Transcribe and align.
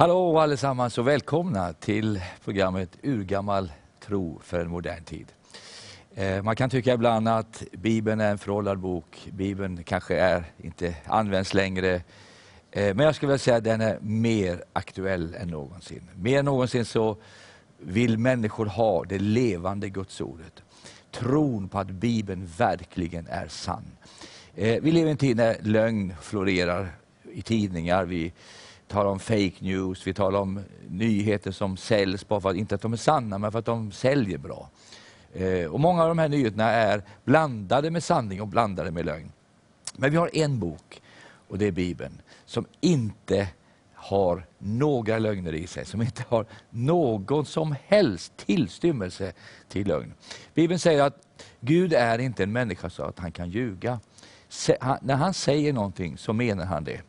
Hallå 0.00 0.38
allesammans 0.38 0.98
och 0.98 1.06
välkomna 1.06 1.72
till 1.72 2.20
programmet 2.44 2.98
Urgammal 3.02 3.72
tro 4.06 4.40
för 4.42 4.60
en 4.60 4.70
modern 4.70 5.04
tid. 5.04 5.32
Eh, 6.14 6.42
man 6.42 6.56
kan 6.56 6.70
tycka 6.70 6.94
ibland 6.94 7.28
att 7.28 7.62
Bibeln 7.72 8.20
är 8.20 8.30
en 8.30 8.38
föråldrad 8.38 8.78
bok. 8.78 9.28
Bibeln 9.32 9.84
kanske 9.84 10.16
är, 10.16 10.44
inte 10.58 10.94
används 11.04 11.54
längre. 11.54 11.94
Eh, 12.70 12.94
men 12.94 12.98
jag 12.98 13.14
skulle 13.14 13.28
vilja 13.28 13.38
säga 13.38 13.56
att 13.56 13.64
den 13.64 13.80
är 13.80 13.98
mer 14.00 14.64
aktuell 14.72 15.34
än 15.34 15.48
någonsin. 15.48 16.10
Mer 16.14 16.38
än 16.38 16.44
någonsin 16.44 16.84
så 16.84 17.16
vill 17.78 18.18
människor 18.18 18.66
ha 18.66 19.04
det 19.04 19.18
levande 19.18 19.88
Gudsordet. 19.88 20.62
Tron 21.10 21.68
på 21.68 21.78
att 21.78 21.90
Bibeln 21.90 22.46
verkligen 22.58 23.26
är 23.26 23.48
sann. 23.48 23.86
Eh, 24.54 24.82
vi 24.82 24.92
lever 24.92 25.08
i 25.08 25.10
en 25.10 25.16
tid 25.16 25.36
när 25.36 25.56
lögn 25.62 26.14
florerar 26.20 26.88
i 27.32 27.42
tidningar. 27.42 28.04
Vi 28.04 28.32
talar 28.90 29.10
om 29.10 29.18
fake 29.18 29.54
news, 29.58 30.06
vi 30.06 30.14
talar 30.14 30.40
om 30.40 30.60
nyheter 30.88 31.50
som 31.50 31.76
säljs, 31.76 32.28
bara 32.28 32.40
för 32.40 32.50
att, 32.50 32.56
inte 32.56 32.74
att 32.74 32.80
de 32.80 32.92
är 32.92 32.96
sanna, 32.96 33.38
men 33.38 33.52
för 33.52 33.58
att 33.58 33.64
de 33.64 33.92
säljer 33.92 34.38
bra. 34.38 34.70
Eh, 35.34 35.64
och 35.64 35.80
Många 35.80 36.02
av 36.02 36.08
de 36.08 36.18
här 36.18 36.28
nyheterna 36.28 36.70
är 36.70 37.02
blandade 37.24 37.90
med 37.90 38.02
sanning 38.02 38.40
och 38.40 38.48
blandade 38.48 38.90
med 38.90 39.06
lögn. 39.06 39.32
Men 39.96 40.10
vi 40.10 40.16
har 40.16 40.30
en 40.32 40.58
bok, 40.58 41.02
och 41.48 41.58
det 41.58 41.66
är 41.66 41.72
Bibeln, 41.72 42.22
som 42.44 42.66
inte 42.80 43.48
har 43.94 44.46
några 44.58 45.18
lögner 45.18 45.52
i 45.52 45.66
sig, 45.66 45.84
som 45.84 46.02
inte 46.02 46.24
har 46.28 46.46
någon 46.70 47.44
som 47.44 47.76
helst 47.86 48.36
tillstymmelse 48.36 49.32
till 49.68 49.88
lögn. 49.88 50.14
Bibeln 50.54 50.78
säger 50.78 51.02
att 51.02 51.26
Gud 51.60 51.92
är 51.92 52.18
inte 52.18 52.42
en 52.42 52.52
människa 52.52 52.90
så 52.90 53.02
att 53.02 53.18
han 53.18 53.32
kan 53.32 53.50
ljuga. 53.50 54.00
När 55.00 55.14
han 55.14 55.34
säger 55.34 55.72
någonting 55.72 56.18
så 56.18 56.32
menar 56.32 56.64
han 56.64 56.84
det. 56.84 57.00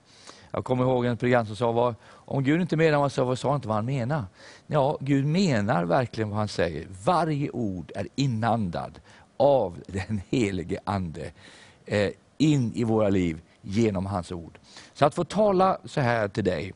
Jag 0.52 0.66
kommer 0.66 0.84
ihåg 0.84 1.06
en 1.06 1.18
predikant 1.18 1.48
som 1.48 1.56
sa, 1.56 1.72
vad, 1.72 1.96
om 2.10 2.44
Gud 2.44 2.62
inte 2.62 2.78
menar 2.78 2.92
vad 2.92 3.02
han 3.02 3.10
sa, 3.10 3.24
vad 3.24 3.40
sa 3.40 3.48
han 3.48 3.56
inte 3.56 3.68
vad 3.68 3.78
han 3.78 3.86
menar? 3.86 4.26
Ja, 4.68 4.98
Gud 5.00 5.26
menar 5.26 5.86
verkligen 5.86 6.30
vad 6.30 6.40
han 6.40 6.48
säger. 6.48 6.88
Varje 7.06 7.50
ord 7.50 7.92
är 7.96 8.08
inandad 8.16 9.00
av 9.38 9.78
den 9.88 10.22
helige 10.30 10.80
Ande 10.84 11.32
eh, 11.86 12.10
in 12.38 12.72
i 12.76 12.84
våra 12.84 13.10
liv 13.10 13.42
genom 13.62 14.06
hans 14.06 14.32
ord. 14.32 14.60
Så 14.94 15.06
att 15.06 15.16
få 15.16 15.24
tala 15.24 15.78
så 15.86 16.02
här 16.02 16.28
till 16.28 16.44
dig 16.44 16.74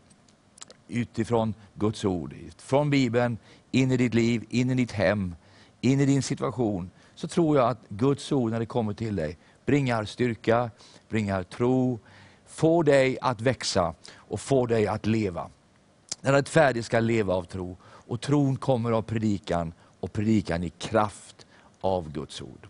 utifrån 0.87 1.53
Guds 1.73 2.05
ord, 2.05 2.35
från 2.57 2.89
Bibeln, 2.89 3.37
in 3.71 3.91
i 3.91 3.97
ditt 3.97 4.13
liv, 4.13 4.45
in 4.49 4.69
i 4.69 4.75
ditt 4.75 4.91
hem, 4.91 5.35
in 5.81 5.99
i 5.99 6.05
din 6.05 6.23
situation, 6.23 6.91
så 7.15 7.27
tror 7.27 7.57
jag 7.57 7.69
att 7.69 7.79
Guds 7.89 8.31
ord 8.31 8.51
när 8.51 8.59
det 8.59 8.65
kommer 8.65 8.93
till 8.93 9.15
dig 9.15 9.37
bringar 9.65 10.05
styrka, 10.05 10.71
bringar 11.09 11.43
tro, 11.43 11.99
Få 12.55 12.83
dig 12.83 13.17
att 13.21 13.41
växa 13.41 13.93
och 14.15 14.39
få 14.39 14.65
dig 14.65 14.87
att 14.87 15.05
leva. 15.05 15.49
Den 16.21 16.33
rättfärdige 16.33 16.83
ska 16.83 16.99
leva 16.99 17.33
av 17.33 17.43
tro 17.43 17.77
och 17.83 18.21
tron 18.21 18.55
kommer 18.55 18.91
av 18.91 19.01
predikan 19.01 19.73
och 19.99 20.13
predikan 20.13 20.63
i 20.63 20.69
kraft 20.69 21.45
av 21.81 22.11
Guds 22.11 22.41
ord. 22.41 22.67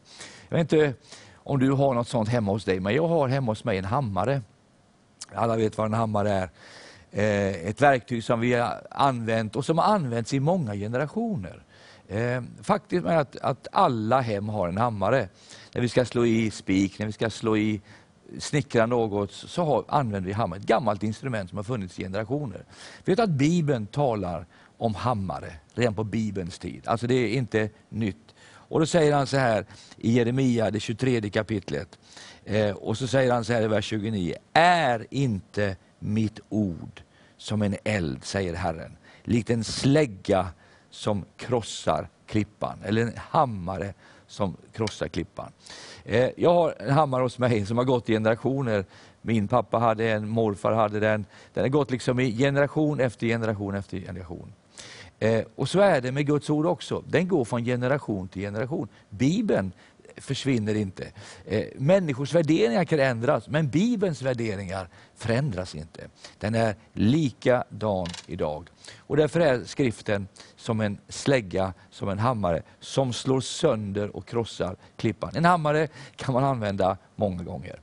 Jag 0.49 0.57
vet 0.57 0.73
inte 0.73 0.93
om 1.35 1.59
du 1.59 1.71
har 1.71 1.93
något 1.93 2.07
sånt 2.07 2.29
hemma 2.29 2.51
hos 2.51 2.65
dig, 2.65 2.79
men 2.79 2.95
jag 2.95 3.07
har 3.07 3.27
hemma 3.27 3.51
hos 3.51 3.63
mig 3.63 3.77
en 3.77 3.85
hammare. 3.85 4.41
Alla 5.33 5.55
vet 5.55 5.77
vad 5.77 5.87
en 5.87 5.93
hammare 5.93 6.31
är. 6.31 6.49
Eh, 7.11 7.67
ett 7.69 7.81
verktyg 7.81 8.23
som 8.23 8.39
vi 8.39 8.53
har 8.53 8.87
använt 8.91 9.55
och 9.55 9.65
som 9.65 9.77
har 9.77 9.85
använts 9.85 10.33
i 10.33 10.39
många 10.39 10.75
generationer. 10.75 11.63
Eh, 12.07 12.43
faktiskt 12.61 13.05
är 13.05 13.17
att, 13.17 13.35
att 13.35 13.67
alla 13.71 14.21
hem 14.21 14.49
har 14.49 14.67
en 14.67 14.77
hammare. 14.77 15.29
När 15.73 15.81
vi 15.81 15.89
ska 15.89 16.05
slå 16.05 16.25
i 16.25 16.51
spik, 16.51 16.99
när 16.99 17.05
vi 17.05 17.11
ska 17.11 17.29
slå 17.29 17.57
i 17.57 17.81
snickra 18.39 18.85
något 18.85 19.31
så 19.31 19.63
har, 19.63 19.85
använder 19.87 20.27
vi 20.27 20.33
hammare. 20.33 20.59
Ett 20.59 20.65
gammalt 20.65 21.03
instrument 21.03 21.49
som 21.49 21.57
har 21.57 21.63
funnits 21.63 21.99
i 21.99 22.03
generationer. 22.03 22.65
Vet 23.05 23.19
att 23.19 23.29
Bibeln 23.29 23.87
talar 23.87 24.45
om 24.77 24.95
hammare 24.95 25.53
redan 25.73 25.95
på 25.95 26.03
Bibelns 26.03 26.59
tid. 26.59 26.87
Alltså 26.87 27.07
det 27.07 27.15
är 27.15 27.27
inte 27.27 27.69
nytt. 27.89 28.35
Och 28.67 28.79
Då 28.79 28.85
säger 28.85 29.13
han 29.13 29.27
så 29.27 29.37
här 29.37 29.65
i 29.97 30.11
Jeremia, 30.11 30.71
det 30.71 30.79
23 30.79 31.29
kapitlet. 31.29 31.99
Eh, 32.45 32.75
och 32.75 32.97
så 32.97 33.07
säger 33.07 33.33
han 33.33 33.45
så 33.45 33.53
här 33.53 33.61
i 33.61 33.67
vers 33.67 33.85
29. 33.85 34.35
Är 34.53 35.07
inte 35.09 35.75
mitt 35.99 36.39
ord 36.49 37.01
som 37.37 37.61
en 37.61 37.75
eld, 37.83 38.23
säger 38.23 38.53
Herren, 38.53 38.97
likt 39.23 39.49
en 39.49 39.63
slägga 39.63 40.47
som 40.89 41.25
krossar 41.37 42.09
klippan, 42.27 42.79
eller 42.83 43.01
en 43.01 43.17
hammare 43.17 43.93
som 44.35 44.57
krossar 44.73 45.07
klippan. 45.07 45.51
Eh, 46.03 46.29
jag 46.35 46.53
har 46.53 46.75
en 46.79 46.89
hammare 46.89 47.21
hos 47.23 47.39
mig 47.39 47.65
som 47.65 47.77
har 47.77 47.85
gått 47.85 48.09
i 48.09 48.13
generationer. 48.13 48.85
Min 49.21 49.47
pappa 49.47 49.77
hade 49.77 50.11
en, 50.11 50.29
morfar 50.29 50.71
hade 50.71 50.99
den. 50.99 51.25
Den 51.53 51.63
har 51.63 51.69
gått 51.69 51.91
liksom 51.91 52.19
i 52.19 52.37
generation 52.37 52.99
efter 52.99 53.27
generation 53.27 53.75
efter 53.75 53.99
generation. 53.99 54.53
Eh, 55.19 55.43
och 55.55 55.69
så 55.69 55.79
är 55.79 56.01
det 56.01 56.11
med 56.11 56.27
Guds 56.27 56.49
ord 56.49 56.65
också. 56.65 57.03
Den 57.07 57.27
går 57.27 57.45
från 57.45 57.65
generation 57.65 58.27
till 58.27 58.41
generation. 58.41 58.87
Bibeln 59.09 59.71
försvinner 60.17 60.75
inte. 60.75 61.11
Eh, 61.45 61.65
människors 61.75 62.33
värderingar 62.33 62.85
kan 62.85 62.99
ändras, 62.99 63.47
men 63.47 63.69
Bibelns 63.69 64.21
värderingar 64.21 64.89
förändras 65.15 65.75
inte. 65.75 66.07
Den 66.39 66.55
är 66.55 66.75
likadan 66.93 68.07
idag. 68.27 68.69
Och 68.97 69.17
därför 69.17 69.39
är 69.39 69.63
skriften 69.63 70.27
som 70.55 70.81
en 70.81 70.97
slägga, 71.07 71.73
som 71.89 72.09
en 72.09 72.19
hammare, 72.19 72.63
som 72.79 73.13
slår 73.13 73.41
sönder 73.41 74.15
och 74.15 74.27
krossar 74.27 74.75
klippan. 74.95 75.31
En 75.35 75.45
hammare 75.45 75.87
kan 76.15 76.33
man 76.33 76.43
använda 76.43 76.97
många 77.15 77.43
gånger. 77.43 77.79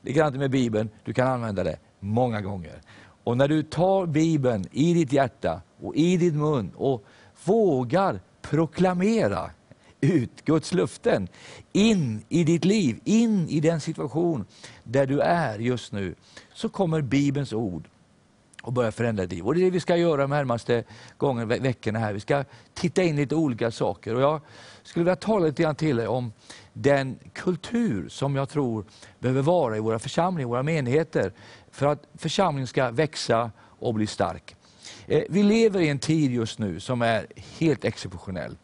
Likadant 0.00 0.36
med 0.36 0.50
Bibeln, 0.50 0.90
du 1.04 1.12
kan 1.12 1.28
använda 1.28 1.64
det 1.64 1.78
många 2.00 2.40
gånger. 2.40 2.80
Och 3.24 3.36
när 3.36 3.48
du 3.48 3.62
tar 3.62 4.06
Bibeln 4.06 4.66
i 4.72 4.94
ditt 4.94 5.12
hjärta 5.12 5.62
och 5.80 5.96
i 5.96 6.16
din 6.16 6.38
mun 6.38 6.72
och 6.76 7.04
vågar 7.44 8.20
proklamera 8.42 9.50
ut 10.04 10.44
Guds 10.44 10.72
luften 10.72 11.28
in 11.72 12.24
i 12.28 12.44
ditt 12.44 12.64
liv, 12.64 13.00
in 13.04 13.48
i 13.48 13.60
den 13.60 13.80
situation 13.80 14.44
där 14.84 15.06
du 15.06 15.20
är 15.20 15.58
just 15.58 15.92
nu, 15.92 16.14
så 16.52 16.68
kommer 16.68 17.02
Bibelns 17.02 17.52
ord 17.52 17.88
och 18.62 18.72
börja 18.72 18.92
förändra 18.92 19.22
ditt 19.22 19.32
liv. 19.32 19.46
Och 19.46 19.54
det 19.54 19.60
är 19.60 19.64
det 19.64 19.70
vi 19.70 19.80
ska 19.80 19.96
göra 19.96 20.20
de 20.20 20.30
närmaste 20.30 20.84
gången, 21.16 21.48
veckorna 21.48 21.98
här. 21.98 22.12
Vi 22.12 22.20
ska 22.20 22.44
titta 22.74 23.02
in 23.02 23.18
i 23.18 23.20
lite 23.20 23.34
olika 23.34 23.70
saker. 23.70 24.14
Och 24.14 24.22
jag 24.22 24.40
skulle 24.82 25.04
vilja 25.04 25.16
tala 25.16 25.46
lite 25.46 25.62
grann 25.62 25.74
till 25.74 25.96
dig 25.96 26.06
om 26.06 26.32
den 26.72 27.18
kultur 27.32 28.08
som 28.08 28.36
jag 28.36 28.48
tror 28.48 28.84
behöver 29.18 29.42
vara 29.42 29.76
i 29.76 29.80
våra 29.80 29.98
församlingar, 29.98 30.48
våra 30.48 30.62
menigheter, 30.62 31.32
för 31.70 31.86
att 31.86 32.02
församlingen 32.14 32.66
ska 32.66 32.90
växa 32.90 33.50
och 33.78 33.94
bli 33.94 34.06
stark. 34.06 34.56
Eh, 35.06 35.22
vi 35.28 35.42
lever 35.42 35.80
i 35.80 35.88
en 35.88 35.98
tid 35.98 36.30
just 36.30 36.58
nu 36.58 36.80
som 36.80 37.02
är 37.02 37.26
helt 37.58 37.84
exceptionell. 37.84 38.56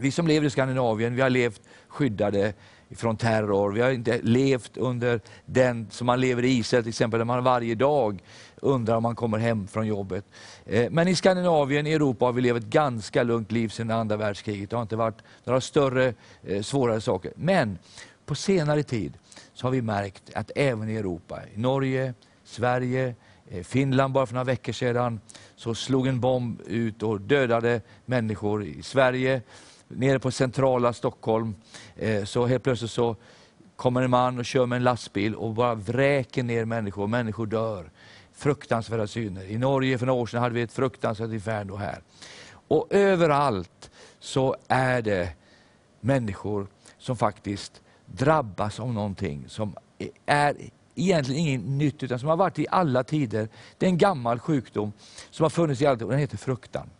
Vi 0.00 0.10
som 0.10 0.26
lever 0.26 0.46
i 0.46 0.50
Skandinavien, 0.50 1.14
vi 1.14 1.22
har 1.22 1.30
levt 1.30 1.60
skyddade 1.88 2.52
från 2.90 3.16
terror. 3.16 3.72
Vi 3.72 3.80
har 3.80 3.90
inte 3.90 4.20
levt 4.22 4.76
under 4.76 5.20
den 5.46 5.86
som 5.90 6.06
man 6.06 6.20
lever 6.20 6.44
i 6.44 6.48
Israel 6.48 6.84
till 6.84 6.88
exempel, 6.88 7.18
där 7.18 7.24
man 7.24 7.44
varje 7.44 7.74
dag 7.74 8.22
undrar 8.56 8.96
om 8.96 9.02
man 9.02 9.14
kommer 9.16 9.38
hem 9.38 9.66
från 9.68 9.86
jobbet. 9.86 10.24
Eh, 10.66 10.90
men 10.90 11.08
i 11.08 11.16
Skandinavien, 11.16 11.86
i 11.86 11.92
Europa, 11.92 12.24
har 12.24 12.32
vi 12.32 12.40
levt 12.40 12.56
ett 12.56 12.70
ganska 12.70 13.22
lugnt 13.22 13.52
liv 13.52 13.68
sedan 13.68 13.90
andra 13.90 14.16
världskriget. 14.16 14.70
Det 14.70 14.76
har 14.76 14.82
inte 14.82 14.96
varit 14.96 15.18
några 15.44 15.60
större, 15.60 16.14
eh, 16.42 16.62
svårare 16.62 17.00
saker. 17.00 17.32
Men 17.36 17.78
på 18.26 18.34
senare 18.34 18.82
tid 18.82 19.12
så 19.54 19.66
har 19.66 19.72
vi 19.72 19.82
märkt 19.82 20.22
att 20.34 20.50
även 20.56 20.88
i 20.88 20.96
Europa, 20.96 21.40
i 21.54 21.58
Norge, 21.58 22.14
Sverige, 22.44 23.14
eh, 23.50 23.62
Finland 23.62 24.14
bara 24.14 24.26
för 24.26 24.34
några 24.34 24.44
veckor 24.44 24.72
sedan, 24.72 25.20
så 25.56 25.74
slog 25.74 26.06
en 26.06 26.20
bomb 26.20 26.60
ut 26.66 27.02
och 27.02 27.20
dödade 27.20 27.80
människor. 28.06 28.64
I 28.64 28.82
Sverige 28.82 29.42
nere 29.90 30.18
på 30.18 30.30
centrala 30.30 30.92
Stockholm, 30.92 31.54
eh, 31.96 32.24
så 32.24 32.46
helt 32.46 32.62
plötsligt 32.62 32.90
så 32.90 33.16
kommer 33.76 34.02
en 34.02 34.10
man 34.10 34.38
och 34.38 34.44
kör 34.44 34.66
med 34.66 34.76
en 34.76 34.82
lastbil 34.82 35.34
och 35.34 35.54
bara 35.54 35.74
vräker 35.74 36.42
ner 36.42 36.64
människor, 36.64 37.02
och 37.02 37.10
människor 37.10 37.46
dör. 37.46 37.90
Fruktansvärda 38.32 39.06
syner. 39.06 39.44
I 39.44 39.58
Norge 39.58 39.98
för 39.98 40.06
några 40.06 40.20
år 40.20 40.26
sedan 40.26 40.42
hade 40.42 40.54
vi 40.54 40.62
ett 40.62 40.72
fruktansvärt 40.72 41.30
inferno 41.30 41.76
här. 41.76 42.02
Och 42.68 42.86
överallt 42.90 43.90
så 44.18 44.56
är 44.68 45.02
det 45.02 45.32
människor 46.00 46.66
som 46.98 47.16
faktiskt 47.16 47.82
drabbas 48.06 48.80
av 48.80 48.92
någonting 48.92 49.44
som 49.48 49.74
är 50.26 50.56
egentligen 50.94 51.40
inget 51.40 51.64
nytt, 51.64 52.02
utan 52.02 52.18
som 52.18 52.28
har 52.28 52.36
varit 52.36 52.58
i 52.58 52.66
alla 52.70 53.04
tider. 53.04 53.48
Det 53.78 53.86
är 53.86 53.90
en 53.90 53.98
gammal 53.98 54.38
sjukdom 54.38 54.92
som 55.30 55.44
har 55.44 55.50
funnits 55.50 55.82
i 55.82 55.86
alla 55.86 55.96
tider 55.96 56.06
och 56.06 56.12
den 56.12 56.20
heter 56.20 56.36
fruktan. 56.36 56.90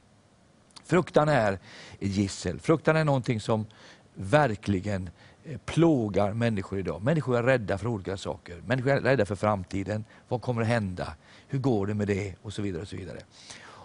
Fruktan 0.90 1.28
är 1.28 1.52
ett 1.52 1.60
gissel. 2.00 2.60
Fruktan 2.60 2.96
är 2.96 3.04
någonting 3.04 3.40
som 3.40 3.66
verkligen 4.14 5.10
eh, 5.44 5.58
plågar 5.58 6.32
människor 6.32 6.78
idag. 6.78 7.02
Människor 7.02 7.38
är 7.38 7.42
rädda 7.42 7.78
för 7.78 7.86
olika 7.86 8.16
saker. 8.16 8.62
Människor 8.66 8.90
är 8.90 9.00
rädda 9.00 9.26
för 9.26 9.34
framtiden. 9.34 10.04
Vad 10.28 10.42
kommer 10.42 10.62
att 10.62 10.68
hända? 10.68 11.14
Hur 11.48 11.58
går 11.58 11.86
det 11.86 11.94
med 11.94 12.06
det? 12.06 12.34
Och 12.42 12.52
så 12.52 12.62
vidare. 12.62 12.82
Och 12.82 12.88
så 12.88 12.96
vidare. 12.96 13.18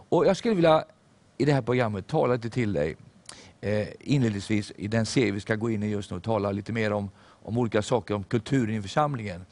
Och 0.10 0.26
jag 0.26 0.38
skulle 0.38 0.56
vilja 0.56 0.86
i 1.38 1.46
det 1.46 1.54
här 1.54 1.62
programmet 1.62 2.08
tala 2.08 2.34
lite 2.34 2.50
till 2.50 2.74
dig 2.74 2.96
eh, 3.62 3.88
inledningsvis 4.00 4.72
i 4.76 4.88
den 4.88 5.06
serie 5.06 5.32
vi 5.32 5.40
ska 5.40 5.56
gå 5.56 5.70
in 5.70 5.84
i 5.84 5.88
just 5.88 6.12
nu, 6.12 6.18
och 6.18 6.24
tala 6.24 6.52
lite 6.52 6.74
mer 6.74 6.94
om, 6.94 7.10
om 7.28 7.58
olika 7.58 7.82
saker, 7.82 8.14
om 8.14 8.24
kulturen 8.24 8.76
i 8.76 8.82
församlingen. 8.82 9.46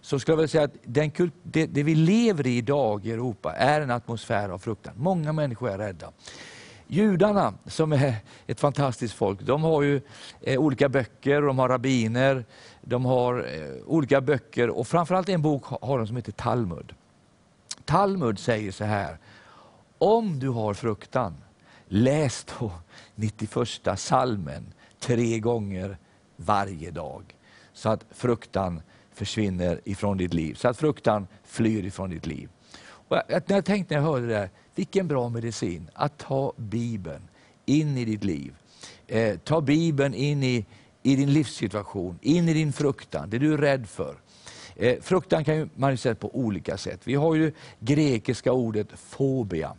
så 0.00 0.18
skulle 0.18 0.32
jag 0.32 0.36
vilja 0.36 0.48
säga 0.48 0.64
att 0.64 0.76
den 0.84 1.10
kult, 1.10 1.34
det, 1.42 1.66
det, 1.66 1.82
vi 1.82 1.94
lever 1.94 2.46
i 2.46 2.56
idag 2.56 3.06
i 3.06 3.12
Europa 3.12 3.52
är 3.52 3.80
en 3.80 3.90
atmosfär 3.90 4.48
av 4.48 4.58
fruktan. 4.58 4.94
Många 4.96 5.32
människor 5.32 5.70
är 5.70 5.78
rädda. 5.78 6.12
Judarna, 6.92 7.54
som 7.66 7.92
är 7.92 8.14
ett 8.46 8.60
fantastiskt 8.60 9.14
folk, 9.14 9.40
de 9.42 9.62
har 9.62 9.82
ju 9.82 10.00
eh, 10.40 10.60
olika 10.60 10.88
böcker, 10.88 11.42
de 11.42 11.58
har 11.58 11.68
rabbiner, 11.68 12.44
de 12.80 13.04
har 13.04 13.38
eh, 13.38 13.86
olika 13.86 14.20
böcker 14.20 14.70
och 14.70 14.86
framförallt 14.86 15.28
en 15.28 15.42
bok 15.42 15.64
har 15.64 15.98
de 15.98 16.06
som 16.06 16.16
heter 16.16 16.32
Talmud. 16.32 16.94
Talmud 17.84 18.38
säger 18.38 18.72
så 18.72 18.84
här, 18.84 19.18
om 19.98 20.38
du 20.38 20.48
har 20.48 20.74
fruktan, 20.74 21.34
läs 21.88 22.46
då 22.58 22.72
91 23.14 23.68
salmen 23.96 24.72
tre 25.00 25.38
gånger 25.38 25.98
varje 26.36 26.90
dag. 26.90 27.36
Så 27.72 27.88
att 27.88 28.04
fruktan 28.10 28.82
försvinner 29.12 29.80
ifrån 29.84 30.16
ditt 30.16 30.34
liv, 30.34 30.54
så 30.54 30.68
att 30.68 30.76
fruktan 30.76 31.26
flyr 31.44 31.84
ifrån 31.84 32.10
ditt 32.10 32.26
liv. 32.26 32.48
Och 32.82 33.16
jag, 33.28 33.42
när 33.46 33.56
jag 33.56 33.64
tänkte 33.64 33.94
när 33.94 34.02
jag 34.02 34.08
hörde 34.08 34.26
det 34.26 34.48
vilken 34.80 35.08
bra 35.08 35.28
medicin 35.28 35.90
att 35.94 36.18
ta 36.18 36.52
Bibeln 36.56 37.28
in 37.66 37.98
i 37.98 38.04
ditt 38.04 38.24
liv. 38.24 38.54
Eh, 39.06 39.38
ta 39.38 39.60
Bibeln 39.60 40.14
in 40.14 40.42
i, 40.42 40.66
i 41.02 41.16
din 41.16 41.32
livssituation, 41.32 42.18
in 42.22 42.48
i 42.48 42.54
din 42.54 42.72
fruktan, 42.72 43.30
det 43.30 43.38
du 43.38 43.54
är 43.54 43.58
rädd 43.58 43.88
för. 43.88 44.16
Eh, 44.76 45.00
fruktan 45.00 45.44
kan 45.44 45.70
man 45.74 45.96
säga 45.96 46.14
på 46.14 46.36
olika 46.36 46.76
sätt. 46.76 47.00
Vi 47.04 47.14
har 47.14 47.34
ju 47.34 47.52
grekiska 47.78 48.52
ordet 48.52 48.88
fobia. 48.96 49.76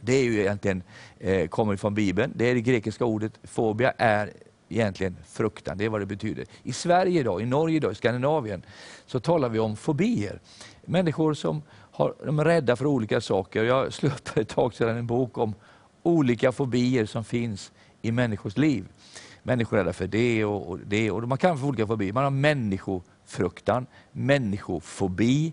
Det 0.00 0.12
är 0.12 0.24
ju 0.24 0.40
egentligen, 0.40 0.82
eh, 1.18 1.48
kommer 1.48 1.76
från 1.76 1.94
Bibeln. 1.94 2.32
Det, 2.36 2.44
är 2.44 2.54
det 2.54 2.60
grekiska 2.60 3.04
ordet 3.04 3.32
fobia 3.44 3.90
är 3.98 4.32
egentligen 4.68 5.16
fruktan, 5.26 5.78
det 5.78 5.84
är 5.84 5.88
vad 5.88 6.00
det 6.00 6.06
betyder. 6.06 6.46
I 6.62 6.72
Sverige 6.72 7.20
idag, 7.20 7.42
i 7.42 7.46
Norge 7.46 7.76
idag, 7.76 7.92
i 7.92 7.94
Skandinavien, 7.94 8.62
så 9.06 9.20
talar 9.20 9.48
vi 9.48 9.58
om 9.58 9.76
fobier. 9.76 10.40
Människor 10.84 11.34
som 11.34 11.62
har, 11.98 12.14
de 12.26 12.38
är 12.38 12.44
rädda 12.44 12.76
för 12.76 12.86
olika 12.86 13.20
saker. 13.20 13.64
Jag 13.64 13.92
slöt 13.92 14.12
upp 14.12 14.28
för 14.28 14.40
ett 14.40 14.48
tag 14.48 14.74
sedan 14.74 14.96
en 14.96 15.06
bok 15.06 15.38
om 15.38 15.54
olika 16.02 16.52
fobier 16.52 17.06
som 17.06 17.24
finns 17.24 17.72
i 18.02 18.12
människors 18.12 18.56
liv. 18.56 18.88
Människor 19.42 19.78
är 19.78 19.80
rädda 19.80 19.92
för 19.92 20.06
det 20.06 20.44
och, 20.44 20.68
och 20.68 20.78
det. 20.78 21.10
Och 21.10 21.28
man 21.28 21.38
kan 21.38 21.58
få 21.58 21.66
olika 21.66 21.86
fobier. 21.86 22.12
Man 22.12 22.24
har 22.24 22.30
människofruktan, 22.30 23.86
människofobi. 24.12 25.52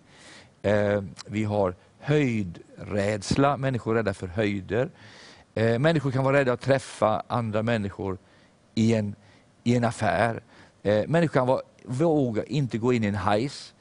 Eh, 0.61 1.03
vi 1.25 1.43
har 1.43 1.75
höjdrädsla, 1.99 3.57
människor 3.57 3.91
är 3.91 3.95
rädda 3.95 4.13
för 4.13 4.27
höjder. 4.27 4.89
Eh, 5.53 5.79
människor 5.79 6.11
kan 6.11 6.23
vara 6.23 6.37
rädda 6.37 6.53
att 6.53 6.61
träffa 6.61 7.23
andra 7.27 7.63
människor 7.63 8.17
i 8.75 8.93
en, 8.93 9.15
i 9.63 9.75
en 9.75 9.83
affär. 9.83 10.43
Eh, 10.83 11.07
människor 11.07 11.33
kan 11.33 11.47
vara, 11.47 11.61
våga 11.85 12.43
inte 12.43 12.77
gå 12.77 12.93
in 12.93 13.03
i 13.03 13.07
en 13.07 13.15
hajs. 13.15 13.74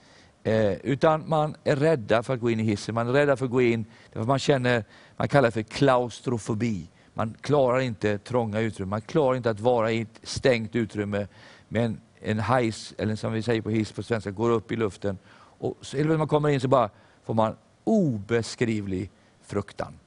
Eh, 0.47 0.73
utan 0.73 1.29
man 1.29 1.57
är 1.65 1.77
rädda 1.77 2.23
för 2.23 2.35
att 2.35 2.41
gå 2.41 2.51
in 2.51 2.61
i 2.61 2.63
hissen, 2.63 2.95
man 2.95 3.09
är 3.09 3.13
rädda 3.13 3.37
för 3.37 3.45
att 3.45 3.51
gå 3.51 3.63
in, 3.63 3.85
därför 4.13 4.27
man 4.27 4.39
känner, 4.39 4.85
man 5.17 5.29
kallar 5.29 5.49
det 5.49 5.53
för 5.53 5.63
klaustrofobi. 5.63 6.89
Man 7.15 7.35
klarar 7.41 7.81
inte 7.81 8.19
trånga 8.19 8.61
utrymmen, 8.61 8.89
man 8.89 9.01
klarar 9.01 9.37
inte 9.37 9.51
att 9.51 9.61
vara 9.61 9.93
i 9.93 10.01
ett 10.01 10.21
stängt 10.23 10.77
utrymme 10.77 11.27
med 11.69 11.85
en, 11.85 12.01
en 12.21 12.39
hajs, 12.39 12.95
eller 12.99 13.17
som 13.17 13.33
vi 13.33 13.43
säger 13.43 13.63
på 13.63 13.71
hiss 13.71 13.93
på 13.93 14.03
svenska, 14.03 14.31
går 14.31 14.51
upp 14.51 14.73
i 14.73 14.77
luften. 14.77 15.19
Och 15.59 15.77
så, 15.81 15.97
när 15.97 16.17
man 16.17 16.29
kommer 16.29 16.49
in 16.49 16.61
så 16.61 16.69
bara 16.69 16.91
får 17.25 17.35
man 17.35 17.57
obeskrivlig 17.85 19.11
fruktan. 19.43 19.99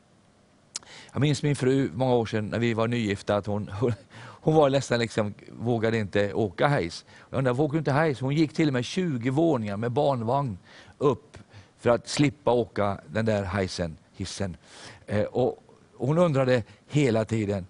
Jag 1.13 1.21
minns 1.21 1.43
min 1.43 1.55
fru 1.55 1.89
många 1.93 2.15
år 2.15 2.25
sedan 2.25 2.45
när 2.45 2.59
vi 2.59 2.73
var 2.73 2.87
nygifta, 2.87 3.35
att 3.35 3.45
hon, 3.45 3.71
hon 4.19 4.55
var 4.55 4.69
nästan 4.69 4.99
liksom, 4.99 5.33
vågade 5.49 5.97
inte 5.97 6.33
åka 6.33 6.67
hejs. 6.67 7.05
Jag 7.29 7.37
undrar, 7.37 7.53
vågade 7.53 7.77
inte 7.77 7.91
hejs? 7.91 8.19
Hon 8.19 8.35
gick 8.35 8.53
till 8.53 8.67
och 8.67 8.73
med 8.73 8.85
20 8.85 9.29
våningar 9.29 9.77
med 9.77 9.91
barnvagn 9.91 10.57
upp 10.97 11.37
för 11.77 11.89
att 11.89 12.07
slippa 12.07 12.51
åka 12.51 13.01
den 13.07 13.25
där 13.25 13.43
hejsen, 13.43 13.97
hissen. 14.15 14.57
Eh, 15.05 15.23
och 15.23 15.63
hon 15.97 16.17
undrade 16.17 16.63
hela 16.87 17.25
tiden, 17.25 17.67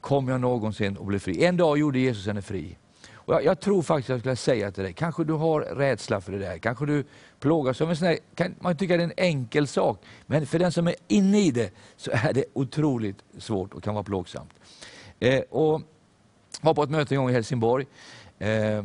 kommer 0.00 0.32
jag 0.32 0.40
någonsin 0.40 0.98
att 1.00 1.06
bli 1.06 1.18
fri? 1.18 1.44
En 1.44 1.56
dag 1.56 1.78
gjorde 1.78 1.98
Jesus 1.98 2.26
henne 2.26 2.42
fri. 2.42 2.76
Och 3.24 3.34
jag, 3.34 3.44
jag, 3.44 3.60
tror 3.60 3.82
faktiskt 3.82 4.10
att 4.10 4.14
jag 4.14 4.20
skulle 4.20 4.36
säga 4.36 4.70
till 4.70 4.82
dig, 4.82 4.92
kanske 4.92 5.24
du 5.24 5.32
har 5.32 5.60
rädsla 5.60 6.20
för 6.20 6.32
det 6.32 6.38
där, 6.38 6.58
kanske 6.58 6.86
du 6.86 7.04
plågas 7.40 7.80
av 7.80 7.90
en 7.90 7.96
sån 7.96 8.08
här, 8.08 8.18
kan 8.34 8.54
man 8.60 8.76
tycka 8.76 8.96
det 8.96 9.02
är 9.02 9.04
en 9.04 9.12
enkel 9.16 9.66
sak, 9.66 10.02
men 10.26 10.46
för 10.46 10.58
den 10.58 10.72
som 10.72 10.88
är 10.88 10.94
inne 11.08 11.40
i 11.40 11.50
det 11.50 11.70
så 11.96 12.10
är 12.14 12.32
det 12.32 12.44
otroligt 12.52 13.16
svårt 13.38 13.74
och 13.74 13.82
kan 13.82 13.94
vara 13.94 14.04
plågsamt. 14.04 14.50
Eh, 15.20 15.40
och 15.40 15.82
var 16.60 16.74
på 16.74 16.82
ett 16.82 16.90
möte 16.90 17.14
en 17.14 17.20
gång 17.20 17.30
i 17.30 17.32
Helsingborg 17.32 17.86
eh, 18.38 18.84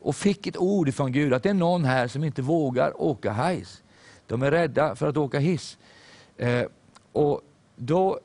och 0.00 0.16
fick 0.16 0.46
ett 0.46 0.56
ord 0.56 0.94
från 0.94 1.12
Gud 1.12 1.34
att 1.34 1.42
det 1.42 1.50
är 1.50 1.54
någon 1.54 1.84
här 1.84 2.08
som 2.08 2.24
inte 2.24 2.42
vågar 2.42 3.02
åka 3.02 3.32
hiss. 3.32 3.82
De 4.26 4.42
är 4.42 4.50
rädda 4.50 4.96
för 4.96 5.08
att 5.08 5.16
åka 5.16 5.38
hiss. 5.38 5.78
Eh, 6.36 6.64
och 7.12 7.40
då 7.76 8.20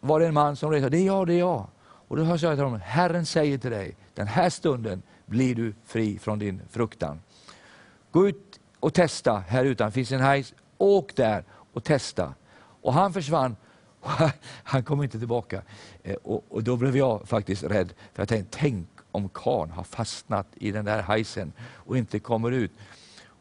var 0.00 0.20
det 0.20 0.26
en 0.26 0.34
man 0.34 0.56
som 0.56 0.70
reste 0.70 0.88
det 0.88 0.98
är 0.98 1.06
jag, 1.06 1.26
det 1.26 1.34
är 1.34 1.38
jag. 1.38 1.66
Och 2.10 2.16
då 2.16 2.38
sa 2.38 2.46
jag 2.46 2.56
till 2.56 2.64
honom, 2.64 2.80
Herren 2.84 3.26
säger 3.26 3.58
till 3.58 3.70
dig, 3.70 3.96
den 4.14 4.26
här 4.26 4.50
stunden 4.50 5.02
blir 5.26 5.54
du 5.54 5.74
fri 5.84 6.18
från 6.18 6.38
din 6.38 6.62
fruktan. 6.70 7.20
Gå 8.10 8.28
ut 8.28 8.60
och 8.80 8.94
testa 8.94 9.44
här 9.48 9.64
utan 9.64 9.92
finns 9.92 10.12
en 10.12 10.20
hajs. 10.20 10.54
Åk 10.78 11.16
där 11.16 11.44
och 11.72 11.84
testa. 11.84 12.34
Och 12.58 12.92
han 12.92 13.12
försvann 13.12 13.56
han 14.62 14.82
kom 14.82 15.02
inte 15.02 15.18
tillbaka. 15.18 15.62
Eh, 16.02 16.14
och, 16.14 16.44
och, 16.48 16.64
då 16.64 16.76
blev 16.76 16.96
jag 16.96 17.28
faktiskt 17.28 17.62
rädd. 17.62 17.92
För 18.12 18.22
jag 18.22 18.28
tänkte, 18.28 18.58
tänk 18.58 18.88
om 19.12 19.28
karn 19.28 19.70
har 19.70 19.84
fastnat 19.84 20.46
i 20.54 20.72
den 20.72 20.84
där 20.84 21.02
hajsen 21.02 21.52
och 21.74 21.98
inte 21.98 22.18
kommer 22.18 22.50
ut. 22.50 22.72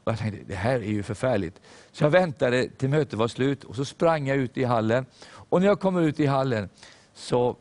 Och 0.04 0.12
jag 0.12 0.20
tänkte, 0.20 0.44
det 0.48 0.56
här 0.56 0.76
är 0.76 0.92
ju 0.92 1.04
förfärligt. 1.04 1.62
Så 1.92 2.04
jag 2.04 2.12
väntade 2.12 2.70
till 2.70 2.90
mötet 2.90 3.14
var 3.14 3.28
slut 3.28 3.64
och 3.64 3.76
så 3.76 3.86
sprang 3.86 4.28
jag 4.28 4.38
ut 4.38 4.58
i 4.58 4.64
hallen. 4.64 5.06
Och 5.30 5.60
när 5.60 5.68
jag 5.68 5.80
kommer 5.80 6.02
ut 6.02 6.20
i 6.20 6.26
hallen 6.26 6.70
så 7.14 7.56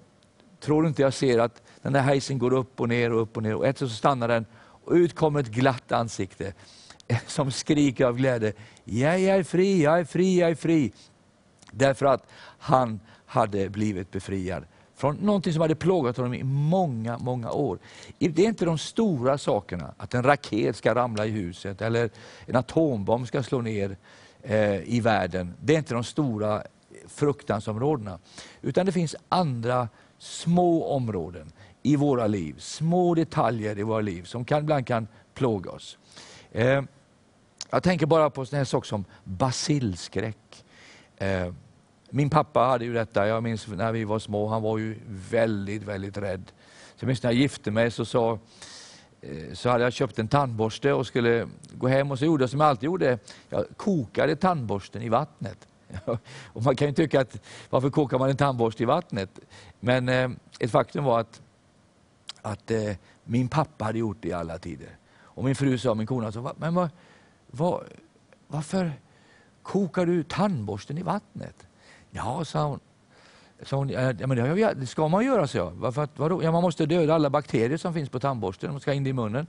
tror 0.61 0.83
du 0.83 0.89
inte 0.89 1.03
jag 1.03 1.15
ser 1.15 1.39
att 1.39 1.63
den 1.83 1.95
här 1.95 2.03
hejsen 2.03 2.39
går 2.39 2.53
upp 2.53 2.81
och 2.81 2.89
ner 2.89 3.13
och 3.13 3.23
upp 3.23 3.37
och 3.37 3.43
ner. 3.43 3.55
Och 3.55 3.67
ett 3.67 3.79
så 3.79 3.89
stannar 3.89 4.29
den 4.29 4.47
och 4.85 4.93
ut 4.93 5.15
kommer 5.15 5.41
ett 5.41 5.51
glatt 5.51 5.93
ansikte 5.93 6.53
som 7.27 7.51
skriker 7.51 8.05
av 8.05 8.17
glädje. 8.17 8.53
Jag 8.85 9.21
är 9.21 9.43
fri, 9.43 9.83
jag 9.83 10.01
är 10.01 10.05
fri, 10.05 10.41
jag 10.41 10.51
är 10.51 10.55
fri. 10.55 10.93
Därför 11.71 12.07
att 12.07 12.27
han 12.59 13.01
hade 13.27 13.69
blivit 13.69 14.11
befriad 14.11 14.65
från 14.99 15.17
någonting 15.17 15.53
som 15.53 15.63
hade 15.63 15.75
plågat 15.75 16.17
honom 16.17 16.35
i 16.35 16.43
många, 16.43 17.19
många 17.19 17.51
år. 17.51 17.79
Det 18.19 18.43
är 18.45 18.49
inte 18.49 18.65
de 18.65 18.79
stora 18.79 19.39
sakerna, 19.39 19.95
att 19.97 20.15
en 20.15 20.23
raket 20.23 20.77
ska 20.77 20.95
ramla 20.95 21.27
i 21.27 21.31
huset 21.31 21.83
eller 21.83 22.11
en 22.47 22.57
atombomb 22.57 23.27
ska 23.27 23.43
slå 23.43 23.61
ner 23.61 23.97
eh, 24.43 24.95
i 24.95 25.01
världen. 25.01 25.55
Det 25.61 25.75
är 25.75 25.79
inte 25.79 25.95
de 25.95 26.05
stora 26.05 26.57
eh, 26.57 26.63
fruktansområdena. 27.09 28.19
Utan 28.63 28.87
det 28.87 28.93
finns 28.93 29.17
andra 29.29 29.89
små 30.19 30.85
områden 30.85 31.53
i 31.83 31.97
våra 31.97 32.27
liv, 32.27 32.55
små 32.59 33.15
detaljer 33.15 33.79
i 33.79 33.83
våra 33.83 34.01
liv 34.01 34.23
som 34.23 34.45
kan, 34.45 34.59
ibland 34.59 34.87
kan 34.87 35.09
plåga 35.35 35.71
oss. 35.71 35.99
Eh, 36.53 36.83
jag 37.71 37.83
tänker 37.83 38.07
bara 38.07 38.31
på 38.31 38.47
sådana 38.47 38.65
saker 38.65 38.87
som 38.87 39.05
basilskräck. 39.25 40.65
Eh, 41.17 41.53
min 42.11 42.31
pappa 42.31 42.61
hade 42.61 42.85
ju 42.85 42.93
detta, 42.93 43.27
jag 43.27 43.43
minns 43.43 43.69
när 43.69 43.93
vi 43.93 44.05
var 44.05 44.19
små, 44.19 44.47
han 44.47 44.63
var 44.63 44.79
ju 44.79 44.99
väldigt, 45.07 45.83
väldigt 45.83 46.17
rädd. 46.17 46.43
Så 46.97 47.05
jag 47.05 47.07
minns 47.07 47.23
när 47.23 47.31
jag 47.31 47.41
gifte 47.41 47.71
mig 47.71 47.91
så, 47.91 48.05
så, 48.05 48.39
eh, 49.21 49.53
så 49.53 49.69
hade 49.69 49.85
jag 49.85 49.93
köpt 49.93 50.19
en 50.19 50.29
tandborste 50.29 50.93
och 50.93 51.07
skulle 51.07 51.49
gå 51.73 51.89
hem 51.89 52.11
och 52.11 52.19
så 52.19 52.25
gjorde 52.25 52.43
jag 52.43 52.51
som 52.51 52.61
jag 52.61 52.69
alltid 52.69 52.85
gjorde, 52.85 53.19
jag 53.49 53.65
kokade 53.77 54.37
tandborsten 54.37 55.03
i 55.03 55.09
vattnet 55.09 55.69
och 56.53 56.63
man 56.63 56.77
kan 56.77 56.89
ju 56.89 56.95
tycka 56.95 57.21
att 57.21 57.41
varför 57.71 57.91
kokar 57.91 58.19
man 58.19 58.31
en 58.31 58.37
tandborste 58.37 58.83
i 58.83 58.87
vattnet? 58.87 59.39
Men 59.81 60.09
eh, 60.09 60.31
ett 60.61 60.71
faktum 60.71 61.05
var 61.05 61.21
att, 61.21 61.43
att 62.43 62.71
eh, 62.71 62.97
min 63.25 63.49
pappa 63.49 63.85
hade 63.85 63.99
gjort 63.99 64.17
det 64.21 64.29
i 64.29 64.33
alla 64.33 64.59
tider. 64.59 64.97
Och 65.23 65.45
min 65.45 65.55
fru 65.55 65.79
sa, 65.79 65.95
min 65.95 66.07
kona, 66.07 66.33
sa, 66.33 66.55
men 66.57 66.75
vad, 66.75 66.91
vad, 67.47 67.85
varför 68.47 68.93
kokar 69.63 70.07
du 70.07 70.23
tandborsten 70.23 70.99
i 70.99 71.03
vattnet? 71.03 71.67
Ja, 72.11 72.45
sa 72.45 72.65
hon. 72.65 72.81
Så 73.63 73.77
hon 73.77 73.89
ja, 73.89 74.27
men 74.27 74.57
det 74.81 74.87
ska 74.87 75.09
man 75.09 75.25
göra, 75.25 75.47
så 75.47 75.57
jag. 75.57 75.71
Varför 75.71 76.03
att, 76.03 76.19
vadå? 76.19 76.43
Ja, 76.43 76.53
man 76.53 76.63
måste 76.63 76.87
döda 76.87 77.15
alla 77.15 77.31
bakterier 77.31 77.77
som 77.77 77.95
finns 77.95 78.09
på 78.09 78.21
tandborsten, 78.21 78.71
de 78.71 78.81
ska 78.81 78.93
in 78.93 79.07
i 79.07 79.13
munnen. 79.13 79.47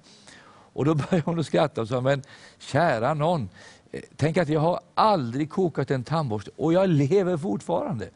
Och 0.73 0.85
då 0.85 0.95
började 0.95 1.21
hon 1.25 1.39
att 1.39 1.45
skratta 1.45 1.81
och 1.81 1.87
sa, 1.87 2.01
men 2.01 2.23
kära 2.57 3.13
någon, 3.13 3.49
eh, 3.91 4.01
tänk 4.15 4.37
att 4.37 4.49
jag 4.49 4.59
har 4.59 4.79
aldrig 4.93 5.49
kokat 5.49 5.91
en 5.91 6.03
tandborste 6.03 6.51
och 6.55 6.73
jag 6.73 6.89
lever 6.89 7.37
fortfarande. 7.37 8.09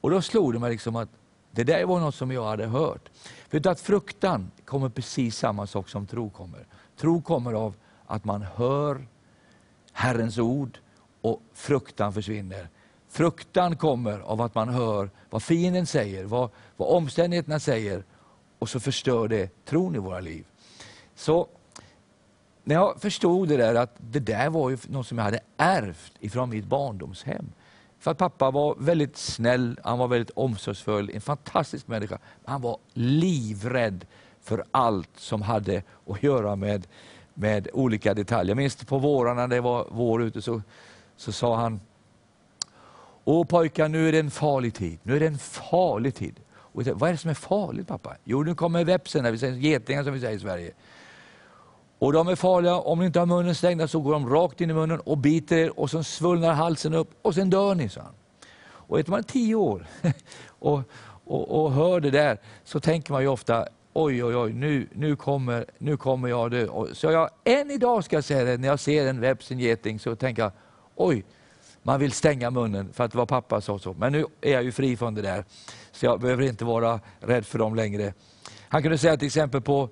Och 0.00 0.10
då 0.10 0.22
slog 0.22 0.52
det 0.52 0.58
mig 0.58 0.70
liksom 0.70 0.96
att 0.96 1.08
det 1.50 1.64
där 1.64 1.84
var 1.84 2.00
något 2.00 2.14
som 2.14 2.30
jag 2.32 2.44
hade 2.44 2.66
hört. 2.66 3.08
För 3.48 3.68
att 3.68 3.80
fruktan 3.80 4.50
kommer 4.64 4.88
precis 4.88 5.36
samma 5.36 5.66
sak 5.66 5.88
som 5.88 6.06
tro 6.06 6.30
kommer. 6.30 6.66
Tro 6.96 7.22
kommer 7.22 7.52
av 7.52 7.74
att 8.06 8.24
man 8.24 8.42
hör 8.42 9.06
Herrens 9.92 10.38
ord 10.38 10.78
och 11.20 11.42
fruktan 11.54 12.12
försvinner. 12.12 12.68
Fruktan 13.08 13.76
kommer 13.76 14.18
av 14.18 14.40
att 14.40 14.54
man 14.54 14.68
hör 14.68 15.10
vad 15.30 15.42
fienden 15.42 15.86
säger, 15.86 16.24
vad, 16.24 16.50
vad 16.76 16.88
omständigheterna 16.88 17.60
säger 17.60 18.04
och 18.58 18.68
så 18.68 18.80
förstör 18.80 19.28
det 19.28 19.64
tron 19.64 19.94
i 19.94 19.98
våra 19.98 20.20
liv. 20.20 20.46
Så 21.14 21.48
när 22.68 22.74
jag 22.74 23.00
förstod 23.00 23.48
det 23.48 23.56
där 23.56 23.74
att 23.74 23.94
det 23.98 24.20
där 24.20 24.50
var 24.50 24.70
ju 24.70 24.78
något 24.88 25.06
som 25.06 25.18
jag 25.18 25.24
hade 25.24 25.40
ärvt 25.56 26.12
ifrån 26.20 26.50
mitt 26.50 26.64
barndomshem. 26.64 27.52
För 27.98 28.10
att 28.10 28.18
pappa 28.18 28.50
var 28.50 28.76
väldigt 28.78 29.16
snäll, 29.16 29.80
han 29.84 29.98
var 29.98 30.08
väldigt 30.08 30.30
omsorgsfull, 30.30 31.10
en 31.14 31.20
fantastisk 31.20 31.88
människa. 31.88 32.18
Han 32.44 32.60
var 32.60 32.78
livrädd 32.92 34.06
för 34.42 34.64
allt 34.70 35.10
som 35.16 35.42
hade 35.42 35.82
att 36.06 36.22
göra 36.22 36.56
med, 36.56 36.86
med 37.34 37.68
olika 37.72 38.14
detaljer. 38.14 38.50
Jag 38.50 38.56
minns 38.56 38.76
på 38.76 38.98
vårarna 38.98 39.46
när 39.46 39.56
det 39.56 39.60
var 39.60 39.86
vår 39.90 40.22
ute 40.22 40.42
så, 40.42 40.62
så 41.16 41.32
sa 41.32 41.56
han 41.56 41.80
Åh 43.24 43.46
pojkar, 43.46 43.88
nu 43.88 44.08
är 44.08 44.12
det 44.12 44.18
en 44.18 44.30
farlig 44.30 44.74
tid. 44.74 44.98
Nu 45.02 45.16
är 45.16 45.20
det 45.20 45.26
en 45.26 45.38
farlig 45.38 46.14
tid. 46.14 46.40
Och 46.50 46.82
jag, 46.82 46.94
Vad 46.94 47.08
är 47.08 47.12
det 47.12 47.18
som 47.18 47.30
är 47.30 47.34
farligt 47.34 47.88
pappa? 47.88 48.16
Jo, 48.24 48.42
nu 48.42 48.54
kommer 48.54 48.84
vepsen, 48.84 49.60
getingar 49.60 50.04
som 50.04 50.12
vi 50.12 50.20
säger 50.20 50.36
i 50.36 50.40
Sverige. 50.40 50.72
Och 51.98 52.12
de 52.12 52.28
är 52.28 52.36
farliga, 52.36 52.74
om 52.74 52.98
ni 52.98 53.06
inte 53.06 53.18
har 53.18 53.26
munnen 53.26 53.54
stängd 53.54 53.90
så 53.90 54.00
går 54.00 54.12
de 54.12 54.28
rakt 54.28 54.60
in 54.60 54.70
i 54.70 54.72
munnen 54.72 55.00
och 55.00 55.18
biter 55.18 55.56
er 55.56 55.80
och 55.80 55.90
så 55.90 56.02
svullnar 56.02 56.52
halsen 56.52 56.94
upp 56.94 57.10
och 57.22 57.34
sen 57.34 57.50
dör 57.50 57.74
ni, 57.74 57.88
sa 57.88 58.00
han. 58.00 58.14
Och 58.70 58.98
är 58.98 59.04
man 59.10 59.24
tio 59.24 59.54
år 59.54 59.86
och, 60.46 60.82
och, 61.24 61.64
och 61.64 61.72
hör 61.72 62.00
det 62.00 62.10
där 62.10 62.38
så 62.64 62.80
tänker 62.80 63.12
man 63.12 63.22
ju 63.22 63.28
ofta, 63.28 63.68
oj 63.92 64.24
oj 64.24 64.36
oj, 64.36 64.52
nu, 64.52 64.88
nu, 64.92 65.16
kommer, 65.16 65.66
nu 65.78 65.96
kommer 65.96 66.28
jag 66.28 66.50
dö. 66.50 66.68
Så 66.92 67.06
jag, 67.06 67.30
än 67.44 67.70
idag 67.70 68.04
ska 68.04 68.16
jag 68.16 68.24
säga 68.24 68.44
det, 68.44 68.56
när 68.56 68.68
jag 68.68 68.80
ser 68.80 69.06
en 69.06 69.20
veps, 69.20 69.50
en 69.50 69.58
geting, 69.58 69.98
så 69.98 70.16
tänker 70.16 70.42
jag, 70.42 70.52
oj, 70.94 71.24
man 71.82 72.00
vill 72.00 72.12
stänga 72.12 72.50
munnen 72.50 72.92
för 72.92 73.04
att 73.04 73.12
det 73.12 73.18
var 73.18 73.26
pappa 73.26 73.60
sa 73.60 73.78
så. 73.78 73.92
Men 73.92 74.12
nu 74.12 74.24
är 74.40 74.52
jag 74.52 74.62
ju 74.62 74.72
fri 74.72 74.96
från 74.96 75.14
det 75.14 75.22
där, 75.22 75.44
så 75.92 76.06
jag 76.06 76.20
behöver 76.20 76.42
inte 76.42 76.64
vara 76.64 77.00
rädd 77.20 77.46
för 77.46 77.58
dem 77.58 77.74
längre. 77.74 78.12
Han 78.68 78.82
kunde 78.82 78.98
säga 78.98 79.16
till 79.16 79.26
exempel 79.26 79.60
på 79.60 79.88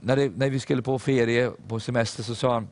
när, 0.00 0.16
det, 0.16 0.32
när 0.36 0.50
vi 0.50 0.60
skulle 0.60 0.82
på 0.82 0.98
ferie, 0.98 1.50
på 1.68 1.80
semester, 1.80 2.22
så 2.22 2.34
sa 2.34 2.52
han, 2.54 2.68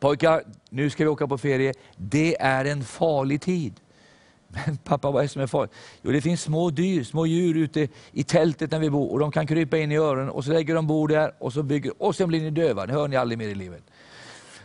pojkar, 0.00 0.42
nu 0.70 0.90
ska 0.90 1.04
vi 1.04 1.08
åka 1.08 1.26
på 1.26 1.38
ferie. 1.38 1.74
Det 1.96 2.40
är 2.40 2.64
en 2.64 2.84
farlig 2.84 3.40
tid. 3.42 3.80
Men 4.48 4.76
pappa, 4.76 5.10
vad 5.10 5.20
är 5.20 5.24
det 5.24 5.28
som 5.28 5.42
är 5.42 5.46
farligt? 5.46 5.72
Jo, 6.02 6.12
det 6.12 6.20
finns 6.20 6.42
små 6.42 6.70
dyr, 6.70 7.04
små 7.04 7.26
djur 7.26 7.56
ute 7.56 7.88
i 8.12 8.22
tältet 8.22 8.70
när 8.70 8.78
vi 8.78 8.90
bor 8.90 9.12
och 9.12 9.18
de 9.18 9.32
kan 9.32 9.46
krypa 9.46 9.78
in 9.78 9.92
i 9.92 9.96
öronen 9.96 10.30
och 10.30 10.44
så 10.44 10.52
lägger 10.52 10.74
de 10.74 10.86
bord 10.86 11.10
där 11.10 11.32
och 11.38 11.52
så 11.52 11.62
bygger 11.62 12.02
och 12.02 12.16
sen 12.16 12.28
blir 12.28 12.40
ni 12.40 12.50
döva. 12.50 12.86
Det 12.86 12.92
hör 12.92 13.08
ni 13.08 13.16
aldrig 13.16 13.38
mer 13.38 13.48
i 13.48 13.54
livet. 13.54 13.82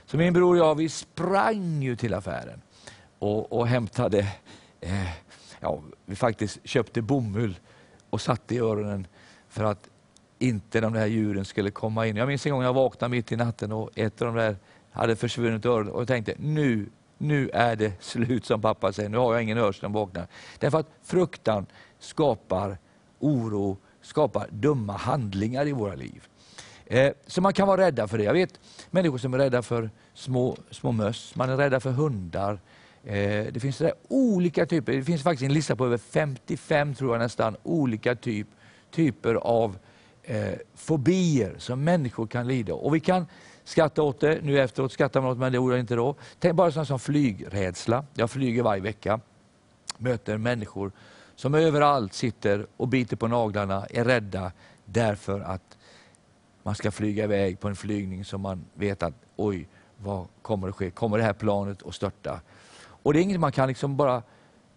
Så 0.05 0.17
min 0.17 0.33
bror 0.33 0.51
och 0.51 0.57
jag, 0.57 0.75
vi 0.75 0.89
sprang 0.89 1.83
ju 1.83 1.95
till 1.95 2.13
affären 2.13 2.61
och, 3.19 3.53
och 3.53 3.67
hämtade, 3.67 4.19
eh, 4.81 5.09
ja, 5.59 5.81
vi 6.05 6.15
faktiskt 6.15 6.59
köpte 6.63 7.01
bomull 7.01 7.59
och 8.09 8.21
satte 8.21 8.55
i 8.55 8.59
öronen 8.59 9.07
för 9.49 9.63
att 9.63 9.89
inte 10.39 10.81
de 10.81 10.93
där 10.93 11.05
djuren 11.05 11.45
skulle 11.45 11.71
komma 11.71 12.07
in. 12.07 12.15
Jag 12.15 12.27
minns 12.27 12.45
en 12.45 12.51
gång 12.51 12.63
jag 12.63 12.73
vaknade 12.73 13.11
mitt 13.11 13.31
i 13.31 13.35
natten 13.35 13.71
och 13.71 13.89
ett 13.95 14.21
av 14.21 14.27
de 14.27 14.35
där 14.35 14.55
hade 14.91 15.15
försvunnit 15.15 15.65
öronen 15.65 15.93
och 15.93 16.01
jag 16.01 16.07
tänkte 16.07 16.33
nu, 16.37 16.89
nu 17.17 17.49
är 17.49 17.75
det 17.75 18.03
slut 18.03 18.45
som 18.45 18.61
pappa 18.61 18.93
säger, 18.93 19.09
nu 19.09 19.17
har 19.17 19.33
jag 19.33 19.43
ingen 19.43 19.57
hörsel 19.57 19.81
när 19.81 19.89
jag 19.89 20.05
vaknar. 20.05 20.27
Därför 20.59 20.79
att 20.79 20.89
fruktan 21.03 21.65
skapar 21.99 22.77
oro, 23.19 23.77
skapar 24.01 24.47
dumma 24.49 24.93
handlingar 24.93 25.67
i 25.67 25.71
våra 25.71 25.95
liv. 25.95 26.27
Eh, 26.85 27.11
så 27.27 27.41
man 27.41 27.53
kan 27.53 27.67
vara 27.67 27.81
rädda 27.81 28.07
för 28.07 28.17
det. 28.17 28.23
Jag 28.23 28.33
vet 28.33 28.59
människor 28.91 29.17
som 29.17 29.33
är 29.33 29.37
rädda 29.37 29.61
för 29.61 29.89
små, 30.13 30.57
små 30.71 30.91
möss, 30.91 31.35
man 31.35 31.49
är 31.49 31.57
rädda 31.57 31.79
för 31.79 31.91
hundar. 31.91 32.59
Eh, 33.03 33.45
det 33.51 33.59
finns 33.61 33.81
olika 34.07 34.65
typer, 34.65 34.93
det 34.93 35.03
finns 35.03 35.23
faktiskt 35.23 35.43
en 35.43 35.53
lista 35.53 35.75
på 35.75 35.85
över 35.85 35.97
55 35.97 36.95
tror 36.95 37.13
jag 37.13 37.19
nästan, 37.19 37.55
olika 37.63 38.15
typ, 38.15 38.47
typer 38.91 39.35
av 39.35 39.77
eh, 40.25 40.53
fobier 40.73 41.55
som 41.57 41.83
människor 41.83 42.27
kan 42.27 42.47
lida 42.47 42.73
Och 42.73 42.95
vi 42.95 42.99
kan 42.99 43.25
skratta 43.63 44.01
åt 44.01 44.19
det, 44.19 44.39
nu 44.43 44.59
efteråt 44.59 44.91
skrattar 44.91 45.21
man 45.21 45.31
åt 45.31 45.37
men 45.37 45.51
det 45.51 45.55
gjorde 45.55 45.75
jag 45.75 45.79
inte 45.79 45.95
då. 45.95 46.15
Tänk 46.39 46.55
bara 46.55 46.71
sånt 46.71 46.87
som 46.87 46.99
flygrädsla. 46.99 48.05
Jag 48.13 48.31
flyger 48.31 48.63
varje 48.63 48.81
vecka, 48.81 49.19
möter 49.97 50.37
människor 50.37 50.91
som 51.35 51.55
överallt 51.55 52.13
sitter 52.13 52.67
och 52.77 52.87
biter 52.87 53.15
på 53.15 53.27
naglarna, 53.27 53.85
är 53.89 54.05
rädda 54.05 54.51
därför 54.85 55.39
att 55.39 55.77
man 56.63 56.75
ska 56.75 56.91
flyga 56.91 57.23
iväg 57.23 57.59
på 57.59 57.67
en 57.67 57.75
flygning 57.75 58.25
som 58.25 58.41
man 58.41 58.65
vet 58.73 59.03
att 59.03 59.13
oj, 59.35 59.67
vad 59.97 60.27
kommer 60.41 60.69
att 60.69 60.75
ske? 60.75 60.91
Kommer 60.91 61.17
det 61.17 61.23
här 61.23 61.33
planet 61.33 61.83
att 61.83 61.95
störta? 61.95 62.41
Och 62.77 63.13
det 63.13 63.19
är 63.19 63.21
inget 63.21 63.39
man 63.39 63.51
kan 63.51 63.67
liksom 63.67 63.97
bara 63.97 64.23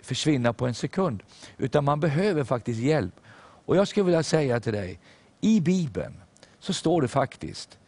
försvinna 0.03 0.53
på 0.53 0.67
en 0.67 0.75
sekund, 0.75 1.23
utan 1.59 1.85
man 1.85 2.01
behöver 2.01 2.45
faktiskt 2.45 2.81
hjälp. 2.81 3.15
Och 3.65 3.77
Jag 3.77 3.89
skulle 3.89 4.05
vilja 4.05 4.23
säga 4.23 4.61
till 4.61 4.73
dig, 4.73 5.01
i 5.41 5.61
Bibeln 5.61 6.15
så 6.59 6.73
står 6.73 7.03
det 7.03 7.09
faktiskt, 7.09 7.79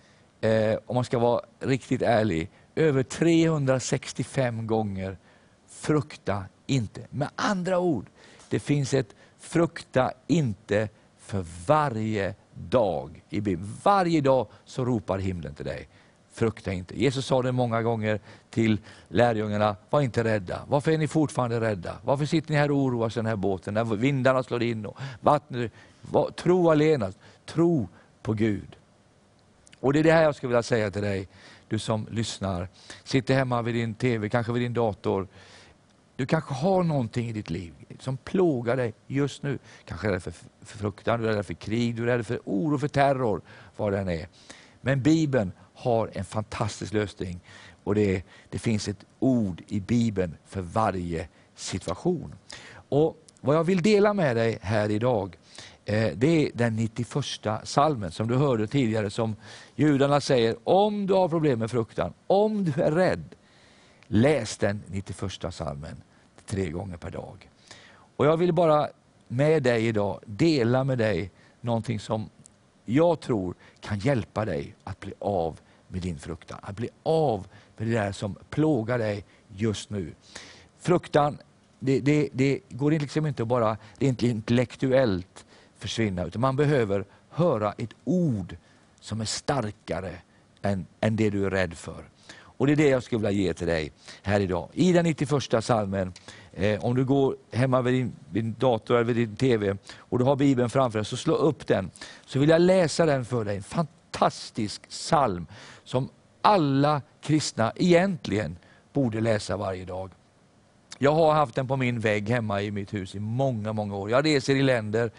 eh, 0.40 0.78
om 0.86 0.94
man 0.94 1.04
ska 1.04 1.18
vara 1.18 1.40
riktigt 1.60 2.02
ärlig, 2.02 2.50
över 2.74 3.02
365 3.02 4.66
gånger 4.66 5.18
frukta 5.68 6.44
inte. 6.66 7.00
Med 7.10 7.28
andra 7.36 7.78
ord, 7.78 8.06
det 8.48 8.60
finns 8.60 8.94
ett 8.94 9.14
frukta 9.38 10.12
inte 10.26 10.88
för 11.18 11.46
varje 11.66 12.34
dag 12.54 13.22
i 13.30 13.40
Bibeln. 13.40 13.76
Varje 13.82 14.20
dag 14.20 14.46
så 14.64 14.84
ropar 14.84 15.18
himlen 15.18 15.54
till 15.54 15.64
dig. 15.64 15.88
Frukta 16.32 16.72
inte. 16.72 17.00
Jesus 17.00 17.26
sa 17.26 17.42
det 17.42 17.52
många 17.52 17.82
gånger 17.82 18.20
till 18.50 18.80
lärjungarna, 19.08 19.76
var 19.90 20.00
inte 20.00 20.24
rädda. 20.24 20.60
Varför 20.68 20.92
är 20.92 20.98
ni 20.98 21.08
fortfarande 21.08 21.60
rädda? 21.60 21.96
Varför 22.04 22.26
sitter 22.26 22.50
ni 22.52 22.56
här 22.56 22.70
och 22.70 22.76
oroar 22.76 23.06
er 23.06 23.10
i 23.10 23.14
den 23.14 23.26
här 23.26 23.36
båten 23.36 23.74
när 23.74 23.84
vindarna 23.84 24.42
slår 24.42 24.62
in 24.62 24.86
och 24.86 24.98
vattnet... 25.20 25.72
Tro 26.36 26.70
allenast 26.70 27.18
tro 27.46 27.88
på 28.22 28.32
Gud. 28.32 28.76
Och 29.80 29.92
Det 29.92 29.98
är 29.98 30.02
det 30.02 30.12
här 30.12 30.22
jag 30.22 30.34
skulle 30.34 30.48
vilja 30.48 30.62
säga 30.62 30.90
till 30.90 31.02
dig, 31.02 31.28
du 31.68 31.78
som 31.78 32.06
lyssnar. 32.10 32.68
Sitter 33.04 33.34
hemma 33.34 33.62
vid 33.62 33.74
din 33.74 33.94
TV, 33.94 34.28
kanske 34.28 34.52
vid 34.52 34.62
din 34.62 34.74
dator. 34.74 35.28
Du 36.16 36.26
kanske 36.26 36.54
har 36.54 36.82
någonting 36.82 37.28
i 37.28 37.32
ditt 37.32 37.50
liv 37.50 37.74
som 37.98 38.16
plågar 38.16 38.76
dig 38.76 38.94
just 39.06 39.42
nu. 39.42 39.58
Kanske 39.84 40.08
är 40.08 40.12
det 40.12 40.20
för 40.20 40.32
fruktan, 40.60 41.20
du 41.20 41.28
är 41.28 41.34
rädd 41.34 41.46
för 41.46 41.54
krig, 41.54 41.96
du 41.96 42.02
är 42.02 42.06
rädd 42.16 42.26
för 42.26 42.40
oro, 42.44 42.78
för 42.78 42.88
terror, 42.88 43.40
vad 43.76 43.92
det 43.92 43.98
än 43.98 44.08
är. 44.08 44.28
Men 44.80 45.02
Bibeln 45.02 45.52
har 45.74 46.10
en 46.12 46.24
fantastisk 46.24 46.92
lösning 46.92 47.40
och 47.84 47.94
det, 47.94 48.22
det 48.48 48.58
finns 48.58 48.88
ett 48.88 49.04
ord 49.18 49.62
i 49.66 49.80
Bibeln 49.80 50.36
för 50.46 50.60
varje 50.60 51.28
situation. 51.54 52.34
Och 52.88 53.16
Vad 53.40 53.56
jag 53.56 53.64
vill 53.64 53.82
dela 53.82 54.14
med 54.14 54.36
dig 54.36 54.58
här 54.62 54.90
idag, 54.90 55.36
Eh, 55.90 56.12
det 56.16 56.46
är 56.46 56.50
den 56.54 56.76
91 56.76 57.06
salmen 57.64 58.10
som 58.10 58.28
du 58.28 58.36
hörde 58.36 58.66
tidigare 58.66 59.10
som 59.10 59.36
judarna 59.74 60.20
säger, 60.20 60.56
om 60.64 61.06
du 61.06 61.14
har 61.14 61.28
problem 61.28 61.58
med 61.58 61.70
fruktan, 61.70 62.12
om 62.26 62.64
du 62.64 62.82
är 62.82 62.90
rädd, 62.90 63.24
läs 64.06 64.56
den 64.56 64.82
91 64.86 65.54
salmen 65.54 66.02
tre 66.46 66.70
gånger 66.70 66.96
per 66.96 67.10
dag. 67.10 67.50
Och 68.16 68.26
Jag 68.26 68.36
vill 68.36 68.52
bara 68.52 68.88
med 69.28 69.62
dig 69.62 69.86
idag 69.86 70.20
dela 70.26 70.84
med 70.84 70.98
dig 70.98 71.30
någonting 71.60 72.00
som 72.00 72.30
jag 72.84 73.20
tror 73.20 73.54
kan 73.80 73.98
hjälpa 73.98 74.44
dig 74.44 74.74
att 74.84 75.00
bli 75.00 75.12
av 75.18 75.60
med 75.88 76.02
din 76.02 76.18
fruktan. 76.18 76.58
Att 76.62 76.76
bli 76.76 76.88
av 77.02 77.46
med 77.76 77.88
det 77.88 77.94
där 77.94 78.12
som 78.12 78.36
plågar 78.50 78.98
dig 78.98 79.24
just 79.48 79.90
nu. 79.90 80.14
Fruktan, 80.78 81.38
det, 81.78 82.00
det, 82.00 82.28
det 82.32 82.60
går 82.68 82.90
liksom 82.90 83.26
inte 83.26 83.44
bara 83.44 83.76
rent 83.98 84.22
intellektuellt 84.22 85.46
försvinna. 85.80 86.24
Utan 86.24 86.40
man 86.40 86.56
behöver 86.56 87.04
höra 87.30 87.72
ett 87.78 87.94
ord 88.04 88.56
som 89.00 89.20
är 89.20 89.24
starkare 89.24 90.12
än, 90.62 90.86
än 91.00 91.16
det 91.16 91.30
du 91.30 91.46
är 91.46 91.50
rädd 91.50 91.74
för. 91.74 92.04
Och 92.32 92.66
Det 92.66 92.72
är 92.72 92.76
det 92.76 92.88
jag 92.88 93.02
skulle 93.02 93.28
vilja 93.28 93.44
ge 93.44 93.54
till 93.54 93.66
dig 93.66 93.92
här 94.22 94.40
idag. 94.40 94.68
I 94.72 94.92
den 94.92 95.04
91 95.04 95.64
salmen, 95.64 96.12
eh, 96.52 96.84
om 96.84 96.94
du 96.94 97.04
går 97.04 97.36
hemma 97.52 97.82
vid 97.82 97.94
din, 97.94 98.12
din, 98.30 98.54
dator 98.58 98.94
eller 98.94 99.04
vid 99.04 99.16
din 99.16 99.36
TV 99.36 99.76
och 99.96 100.18
du 100.18 100.24
har 100.24 100.36
Bibeln 100.36 100.70
framför 100.70 100.98
dig, 100.98 101.06
så 101.06 101.16
slå 101.16 101.34
upp 101.34 101.66
den. 101.66 101.90
Så 102.26 102.38
vill 102.38 102.48
jag 102.48 102.60
läsa 102.60 103.06
den 103.06 103.24
för 103.24 103.44
dig. 103.44 103.56
En 103.56 103.62
fantastisk 103.62 104.88
psalm 104.88 105.46
som 105.84 106.08
alla 106.42 107.02
kristna 107.20 107.72
egentligen 107.76 108.56
borde 108.92 109.20
läsa 109.20 109.56
varje 109.56 109.84
dag. 109.84 110.10
Jag 110.98 111.14
har 111.14 111.32
haft 111.32 111.54
den 111.54 111.68
på 111.68 111.76
min 111.76 112.00
vägg 112.00 112.28
hemma 112.28 112.62
i 112.62 112.70
mitt 112.70 112.94
hus 112.94 113.14
i 113.14 113.20
många, 113.20 113.72
många 113.72 113.96
år. 113.96 114.10
Jag 114.10 114.24
reser 114.24 114.56
i 114.56 114.62
länder 114.62 115.10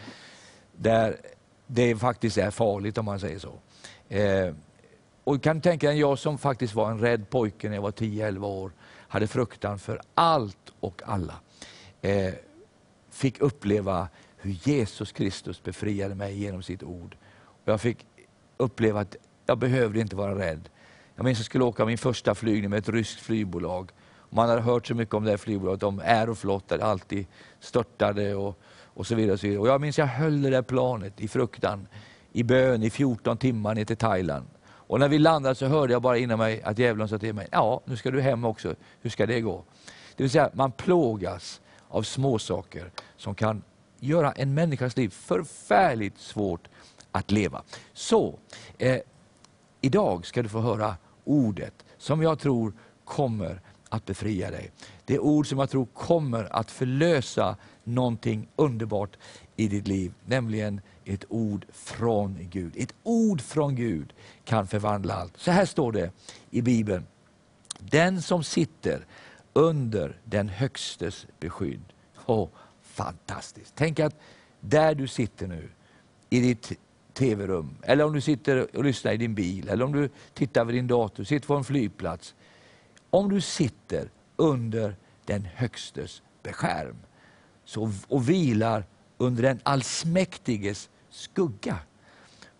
där 0.82 1.18
det 1.68 1.96
faktiskt 1.96 2.38
är 2.38 2.52
farligt 2.52 2.98
om 2.98 3.06
man 3.06 3.20
säger 3.20 3.40
så. 3.40 3.54
Eh, 4.10 4.54
och 5.24 5.44
kan 5.44 5.62
tänka 5.62 5.88
dig, 5.88 6.00
jag 6.00 6.20
som 6.20 6.38
faktiskt 6.38 6.74
var 6.74 6.92
en 6.92 7.00
rädd 7.00 7.30
pojke 7.30 7.70
när 7.70 7.76
jag 7.76 7.82
var 7.82 7.92
10-11 7.92 8.46
år, 8.46 8.72
hade 9.08 9.28
fruktan 9.28 9.80
för 9.80 10.02
allt 10.16 10.74
och 10.80 11.02
alla. 11.06 11.34
Eh, 12.02 12.34
fick 13.10 13.40
uppleva 13.40 14.08
hur 14.38 14.52
Jesus 14.52 15.12
Kristus 15.12 15.64
befriade 15.64 16.16
mig 16.16 16.40
genom 16.40 16.64
sitt 16.64 16.84
ord. 16.84 17.16
Och 17.38 17.72
jag 17.72 17.82
fick 17.82 18.06
uppleva 18.58 19.00
att 19.00 19.16
jag 19.46 19.58
behövde 19.58 20.00
inte 20.00 20.16
vara 20.16 20.40
rädd. 20.40 20.70
Jag 21.16 21.24
minns 21.24 21.38
att 21.38 21.40
jag 21.40 21.46
skulle 21.46 21.64
åka 21.64 21.86
min 21.86 21.98
första 21.98 22.36
flygning 22.36 22.70
med 22.70 22.80
ett 22.80 22.90
ryskt 22.90 23.20
flygbolag. 23.20 23.92
Man 24.30 24.50
hade 24.50 24.62
hört 24.62 24.88
så 24.88 24.96
mycket 24.96 25.14
om 25.14 25.24
det 25.24 25.30
här 25.30 25.38
flygbolaget, 25.38 25.84
om 25.84 26.00
Aeroflot, 26.00 26.68
där 26.68 26.78
det 26.78 26.86
alltid 26.86 27.26
störtade 27.60 28.36
och 28.36 28.60
och 28.94 29.08
så 29.08 29.16
vidare. 29.16 29.34
Och, 29.34 29.40
så 29.40 29.48
vidare. 29.48 29.62
och 29.62 29.68
jag 29.68 29.82
minns 29.82 29.98
jag 29.98 30.08
höll 30.08 30.42
det 30.42 30.50
där 30.50 30.62
planet 30.62 31.22
i 31.22 31.28
fruktan, 31.28 31.88
i 32.32 32.44
bön 32.44 32.84
i 32.84 32.90
14 32.90 33.38
timmar 33.38 33.76
ner 33.76 33.86
till 33.86 33.98
Thailand. 33.98 34.46
Och 34.64 35.00
när 35.00 35.10
vi 35.10 35.20
landade 35.20 35.56
så 35.56 35.66
hörde 35.66 35.94
jag 35.94 36.02
bara 36.02 36.18
inom 36.18 36.40
mig 36.40 36.62
att 36.64 36.78
djävulen 36.78 37.08
sa 37.08 37.18
till 37.18 37.34
mig, 37.34 37.48
ja 37.52 37.82
nu 37.86 37.98
ska 37.98 38.12
du 38.12 38.22
hem 38.22 38.46
också, 38.46 38.76
hur 39.02 39.10
ska 39.10 39.26
det 39.26 39.42
gå? 39.42 39.64
Det 40.16 40.24
vill 40.24 40.32
säga 40.32 40.50
man 40.54 40.72
plågas 40.72 41.62
av 41.88 42.04
småsaker 42.04 42.92
som 43.18 43.36
kan 43.36 43.64
göra 44.00 44.32
en 44.32 44.54
människas 44.54 44.98
liv 44.98 45.10
förfärligt 45.10 46.18
svårt 46.18 46.68
att 47.12 47.32
leva. 47.32 47.62
Så, 47.94 48.40
eh, 48.78 48.98
idag 49.82 50.26
ska 50.26 50.44
du 50.44 50.50
få 50.50 50.60
höra 50.60 50.96
ordet 51.24 51.86
som 51.98 52.22
jag 52.22 52.40
tror 52.40 52.74
kommer 53.06 53.62
att 53.90 54.06
befria 54.06 54.52
dig. 54.52 54.72
Det 55.06 55.20
ord 55.20 55.48
som 55.48 55.60
jag 55.60 55.70
tror 55.70 55.86
kommer 55.86 56.56
att 56.56 56.72
förlösa 56.72 57.56
någonting 57.84 58.48
underbart 58.56 59.18
i 59.56 59.68
ditt 59.68 59.88
liv, 59.88 60.14
nämligen 60.26 60.82
ett 61.06 61.26
ord 61.30 61.66
från 61.72 62.38
Gud. 62.50 62.74
Ett 62.78 62.94
ord 63.04 63.42
från 63.42 63.76
Gud 63.76 64.14
kan 64.44 64.68
förvandla 64.68 65.14
allt. 65.14 65.38
Så 65.38 65.52
här 65.52 65.66
står 65.66 65.92
det 65.92 66.12
i 66.50 66.62
Bibeln. 66.62 67.06
Den 67.80 68.22
som 68.22 68.44
sitter 68.44 69.06
under 69.54 70.20
den 70.24 70.50
Högstes 70.50 71.28
beskydd. 71.40 71.82
Oh, 72.26 72.50
fantastiskt! 72.82 73.74
Tänk 73.76 74.00
att 74.00 74.16
där 74.60 74.96
du 74.96 75.08
sitter 75.08 75.48
nu, 75.48 75.70
i 76.30 76.40
ditt 76.40 76.72
tv-rum, 77.14 77.78
eller 77.82 78.06
om 78.06 78.14
du 78.14 78.22
sitter 78.22 78.78
och 78.78 78.84
lyssnar 78.84 79.12
i 79.12 79.18
din 79.18 79.36
bil, 79.36 79.70
eller 79.70 79.86
om 79.86 79.92
du 79.92 80.10
tittar 80.34 80.66
vid 80.66 80.76
din 80.76 80.88
dator, 80.88 81.24
sitter 81.24 81.48
på 81.48 81.56
en 81.56 81.64
flygplats. 81.64 82.36
Om 83.10 83.30
du 83.30 83.42
sitter 83.42 84.10
under 84.36 84.96
den 85.26 85.46
Högstes 85.46 86.22
beskärm 86.44 86.96
så, 87.72 87.92
och 88.08 88.30
vilar 88.30 88.86
under 89.18 89.44
den 89.44 89.60
allsmäktiges 89.64 90.90
skugga. 91.10 91.78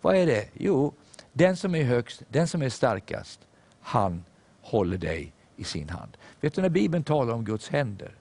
Vad 0.00 0.16
är 0.16 0.26
det? 0.26 0.48
Jo, 0.52 0.94
den 1.32 1.56
som 1.56 1.74
är 1.74 1.82
högst, 1.82 2.22
den 2.28 2.48
som 2.48 2.62
är 2.62 2.68
starkast, 2.68 3.40
han 3.80 4.24
håller 4.60 4.98
dig 4.98 5.32
i 5.56 5.64
sin 5.64 5.88
hand. 5.88 6.16
Vet 6.40 6.54
du 6.54 6.62
när 6.62 6.68
Bibeln 6.68 7.04
talar 7.04 7.34
om 7.34 7.44
Guds 7.44 7.68
händer, 7.68 8.14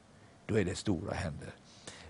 då 0.45 0.59
är 0.59 0.65
det 0.65 0.75
stora 0.75 1.13
händer. 1.13 1.49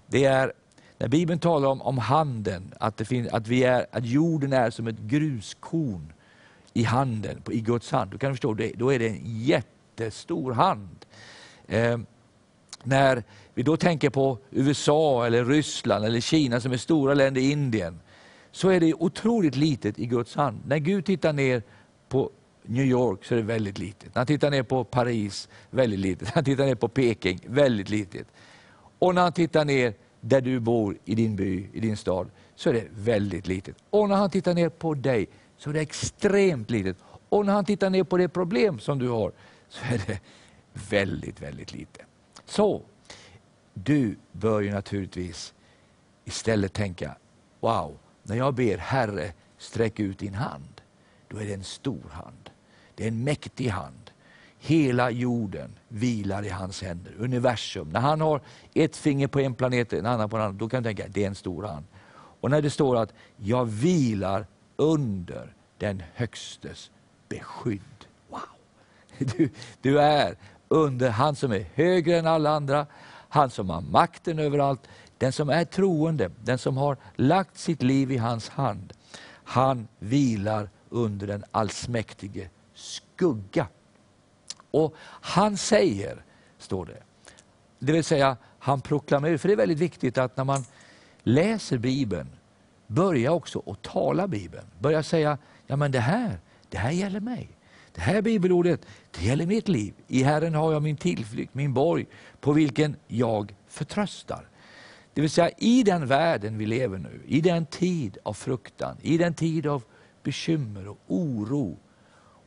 Det 0.07 0.25
är 0.25 0.53
när 0.97 1.07
Bibeln 1.07 1.39
talar 1.39 1.69
om, 1.69 1.81
om 1.81 1.97
handen, 1.97 2.73
att, 2.79 2.97
det 2.97 3.05
finns, 3.05 3.27
att, 3.27 3.47
vi 3.47 3.63
är, 3.63 3.85
att 3.91 4.05
jorden 4.05 4.53
är 4.53 4.69
som 4.69 4.87
ett 4.87 4.99
gruskorn 4.99 6.13
i 6.73 6.83
handen, 6.83 7.41
i 7.51 7.61
Guds 7.61 7.91
hand, 7.91 8.11
då 8.11 8.17
kan 8.17 8.29
du 8.29 8.35
förstå, 8.35 8.53
det, 8.53 8.71
då 8.75 8.93
är 8.93 8.99
det 8.99 9.07
en 9.07 9.21
jättestor 9.23 10.51
hand. 10.51 11.05
Eh, 11.67 11.97
när 12.83 13.23
vi 13.53 13.63
då 13.63 13.77
tänker 13.77 14.09
på 14.09 14.37
USA, 14.51 15.25
eller 15.25 15.45
Ryssland 15.45 16.05
eller 16.05 16.19
Kina 16.19 16.61
som 16.61 16.71
är 16.71 16.77
stora 16.77 17.13
länder, 17.13 17.41
Indien, 17.41 17.99
så 18.51 18.69
är 18.69 18.79
det 18.79 18.93
otroligt 18.93 19.55
litet 19.55 19.99
i 19.99 20.05
Guds 20.05 20.35
hand. 20.35 20.61
När 20.65 20.77
Gud 20.77 21.05
tittar 21.05 21.33
ner 21.33 21.63
på 22.09 22.31
New 22.63 22.85
York 22.85 23.25
så 23.25 23.33
är 23.33 23.37
det 23.37 23.43
väldigt 23.43 23.77
litet. 23.77 24.15
När 24.15 24.19
han 24.19 24.27
tittar 24.27 24.51
ner 24.51 24.63
på 24.63 24.83
Paris, 24.83 25.49
väldigt 25.69 25.99
litet. 25.99 26.27
När 26.27 26.33
han 26.33 26.43
tittar 26.43 26.65
ner 26.65 26.75
på 26.75 26.87
Peking, 26.87 27.39
väldigt 27.45 27.89
litet. 27.89 28.27
Och 28.99 29.15
när 29.15 29.21
han 29.21 29.33
tittar 29.33 29.65
ner 29.65 29.93
där 30.21 30.41
du 30.41 30.59
bor 30.59 30.97
i 31.05 31.15
din 31.15 31.35
by, 31.35 31.69
i 31.73 31.79
din 31.79 31.97
stad, 31.97 32.29
så 32.55 32.69
är 32.69 32.73
det 32.73 32.87
väldigt 32.91 33.47
litet. 33.47 33.75
Och 33.89 34.09
när 34.09 34.15
han 34.15 34.29
tittar 34.29 34.53
ner 34.53 34.69
på 34.69 34.93
dig 34.93 35.27
så 35.57 35.69
är 35.69 35.73
det 35.73 35.81
extremt 35.81 36.69
litet. 36.69 36.97
Och 37.29 37.45
när 37.45 37.53
han 37.53 37.65
tittar 37.65 37.89
ner 37.89 38.03
på 38.03 38.17
det 38.17 38.29
problem 38.29 38.79
som 38.79 38.99
du 38.99 39.09
har 39.09 39.31
så 39.69 39.85
är 39.85 40.01
det 40.07 40.19
väldigt, 40.89 41.41
väldigt 41.41 41.73
litet. 41.73 42.05
Så, 42.51 42.81
du 43.73 44.17
bör 44.31 44.61
ju 44.61 44.71
naturligtvis 44.71 45.53
istället 46.25 46.73
tänka, 46.73 47.15
wow, 47.59 47.97
när 48.23 48.35
jag 48.35 48.53
ber 48.53 48.77
Herre, 48.77 49.33
sträck 49.57 49.99
ut 49.99 50.19
din 50.19 50.33
hand, 50.33 50.81
då 51.27 51.37
är 51.37 51.45
det 51.45 51.53
en 51.53 51.63
stor 51.63 52.09
hand. 52.11 52.49
Det 52.95 53.03
är 53.03 53.07
en 53.07 53.23
mäktig 53.23 53.67
hand. 53.67 54.11
Hela 54.59 55.11
jorden 55.11 55.79
vilar 55.87 56.43
i 56.43 56.49
hans 56.49 56.81
händer, 56.81 57.15
universum. 57.17 57.89
När 57.89 57.99
han 57.99 58.21
har 58.21 58.41
ett 58.73 58.95
finger 58.95 59.27
på 59.27 59.39
en 59.39 59.53
planet, 59.53 59.93
en 59.93 60.05
annan 60.05 60.29
på 60.29 60.37
en 60.37 60.43
annan, 60.43 60.57
då 60.57 60.69
kan 60.69 60.83
du 60.83 60.89
tänka, 60.89 61.07
det 61.07 61.23
är 61.23 61.27
en 61.27 61.35
stor 61.35 61.63
hand. 61.63 61.85
Och 62.13 62.49
när 62.49 62.61
det 62.61 62.69
står 62.69 62.97
att 62.97 63.13
jag 63.37 63.65
vilar 63.65 64.45
under 64.75 65.53
den 65.77 66.03
högstes 66.13 66.91
beskydd. 67.29 68.05
Wow! 68.29 68.39
Du, 69.17 69.49
du 69.81 69.99
är 69.99 70.35
under 70.71 71.09
han 71.09 71.35
som 71.35 71.51
är 71.51 71.65
högre 71.73 72.17
än 72.17 72.27
alla 72.27 72.49
andra, 72.49 72.85
han 73.29 73.49
som 73.49 73.69
har 73.69 73.81
makten 73.81 74.39
över 74.39 74.59
allt, 74.59 74.87
den 75.17 75.31
som 75.31 75.49
är 75.49 75.65
troende, 75.65 76.31
den 76.43 76.57
som 76.57 76.77
har 76.77 76.97
lagt 77.15 77.57
sitt 77.57 77.81
liv 77.81 78.11
i 78.11 78.17
hans 78.17 78.49
hand. 78.49 78.93
Han 79.43 79.87
vilar 79.99 80.69
under 80.89 81.27
den 81.27 81.43
allsmäktige 81.51 82.49
skugga. 82.73 83.67
Och 84.71 84.95
han 85.21 85.57
säger, 85.57 86.23
står 86.57 86.85
det, 86.85 87.03
det 87.79 87.91
vill 87.93 88.03
säga 88.03 88.37
han 88.59 88.81
proklamerar, 88.81 89.37
för 89.37 89.47
det 89.47 89.53
är 89.53 89.57
väldigt 89.57 89.79
viktigt 89.79 90.17
att 90.17 90.37
när 90.37 90.43
man 90.43 90.65
läser 91.23 91.77
Bibeln, 91.77 92.29
börja 92.87 93.31
också 93.31 93.63
att 93.65 93.81
tala 93.81 94.27
Bibeln. 94.27 94.65
Börja 94.79 95.03
säga, 95.03 95.37
ja 95.67 95.75
men 95.75 95.91
det 95.91 95.99
här, 95.99 96.39
det 96.69 96.77
här 96.77 96.91
gäller 96.91 97.19
mig. 97.19 97.49
Det 97.93 98.01
här 98.01 98.21
bibelordet, 98.21 98.85
det 99.11 99.25
gäller 99.25 99.45
mitt 99.45 99.67
liv. 99.67 99.93
I 100.07 100.23
Herren 100.23 100.55
har 100.55 100.73
jag 100.73 100.83
min 100.83 100.97
tillflykt, 100.97 101.53
min 101.53 101.73
borg, 101.73 102.05
på 102.39 102.53
vilken 102.53 102.95
jag 103.07 103.55
förtröstar. 103.67 104.47
Det 105.13 105.21
vill 105.21 105.29
säga 105.29 105.49
i 105.57 105.83
den 105.83 106.07
världen 106.07 106.57
vi 106.57 106.65
lever 106.65 106.97
nu, 106.97 107.21
i 107.27 107.41
den 107.41 107.65
tid 107.65 108.17
av 108.23 108.33
fruktan, 108.33 108.97
i 109.01 109.17
den 109.17 109.33
tid 109.33 109.67
av 109.67 109.83
bekymmer 110.23 110.87
och 110.87 110.97
oro 111.07 111.77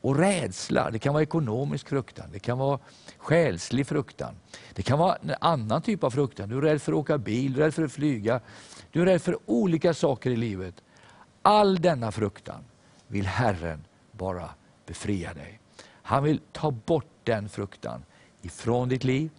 och 0.01 0.19
rädsla. 0.19 0.91
Det 0.91 0.99
kan 0.99 1.15
vara 1.15 1.23
ekonomisk 1.23 1.89
fruktan, 1.89 2.27
det 2.33 2.39
kan 2.39 2.59
vara 2.59 2.79
själslig 3.19 3.87
fruktan. 3.87 4.35
Det 4.75 4.83
kan 4.83 4.99
vara 4.99 5.17
en 5.17 5.35
annan 5.41 5.83
typ 5.83 6.05
av 6.05 6.11
fruktan. 6.11 6.49
Du 6.49 6.57
är 6.57 6.61
rädd 6.61 6.83
för 6.83 6.93
att 6.93 6.99
åka 6.99 7.19
bil, 7.19 7.53
du 7.53 7.61
är 7.61 7.65
rädd 7.65 7.75
för 7.75 7.85
att 7.85 7.93
flyga. 7.93 8.41
Du 8.91 9.03
är 9.03 9.07
rädd 9.07 9.23
för 9.23 9.39
olika 9.47 9.95
saker 9.95 10.31
i 10.31 10.37
livet. 10.37 10.75
All 11.43 11.81
denna 11.81 12.13
fruktan 12.13 12.65
vill 13.07 13.27
Herren 13.27 13.85
bara 14.13 14.51
befria 14.87 15.35
dig. 15.35 15.61
Han 16.03 16.25
vill 16.25 16.41
ta 16.53 16.71
bort 16.71 17.07
den 17.25 17.49
fruktan 17.49 18.05
ifrån 18.43 18.89
ditt 18.89 19.05
liv. 19.05 19.31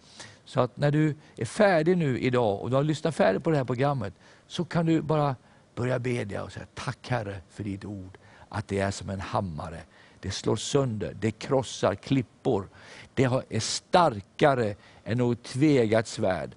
Så 0.44 0.60
att 0.60 0.76
när 0.76 0.90
du 0.90 1.14
är 1.36 1.44
färdig 1.44 1.96
nu 1.96 2.18
idag 2.18 2.60
och 2.60 2.70
du 2.70 2.76
har 2.76 2.82
lyssnat 2.82 3.14
färdigt 3.14 3.44
på 3.44 3.50
det 3.50 3.56
här 3.56 3.64
programmet 3.64 4.14
så 4.46 4.64
kan 4.64 4.86
du 4.86 5.02
bara 5.02 5.36
börja 5.74 5.98
bedja 5.98 6.42
och 6.44 6.52
säga 6.52 6.66
tack 6.74 7.08
Herre 7.08 7.40
för 7.50 7.64
ditt 7.64 7.84
ord. 7.84 8.18
Att 8.48 8.68
det 8.68 8.78
är 8.78 8.90
som 8.90 9.10
en 9.10 9.20
hammare. 9.20 9.80
Det 10.20 10.30
slår 10.30 10.56
sönder, 10.56 11.16
det 11.20 11.30
krossar 11.30 11.94
klippor. 11.94 12.68
Det 13.14 13.24
är 13.24 13.60
starkare 13.60 14.74
än 15.04 15.18
något 15.18 15.42
tvegat 15.42 16.06
svärd. 16.06 16.54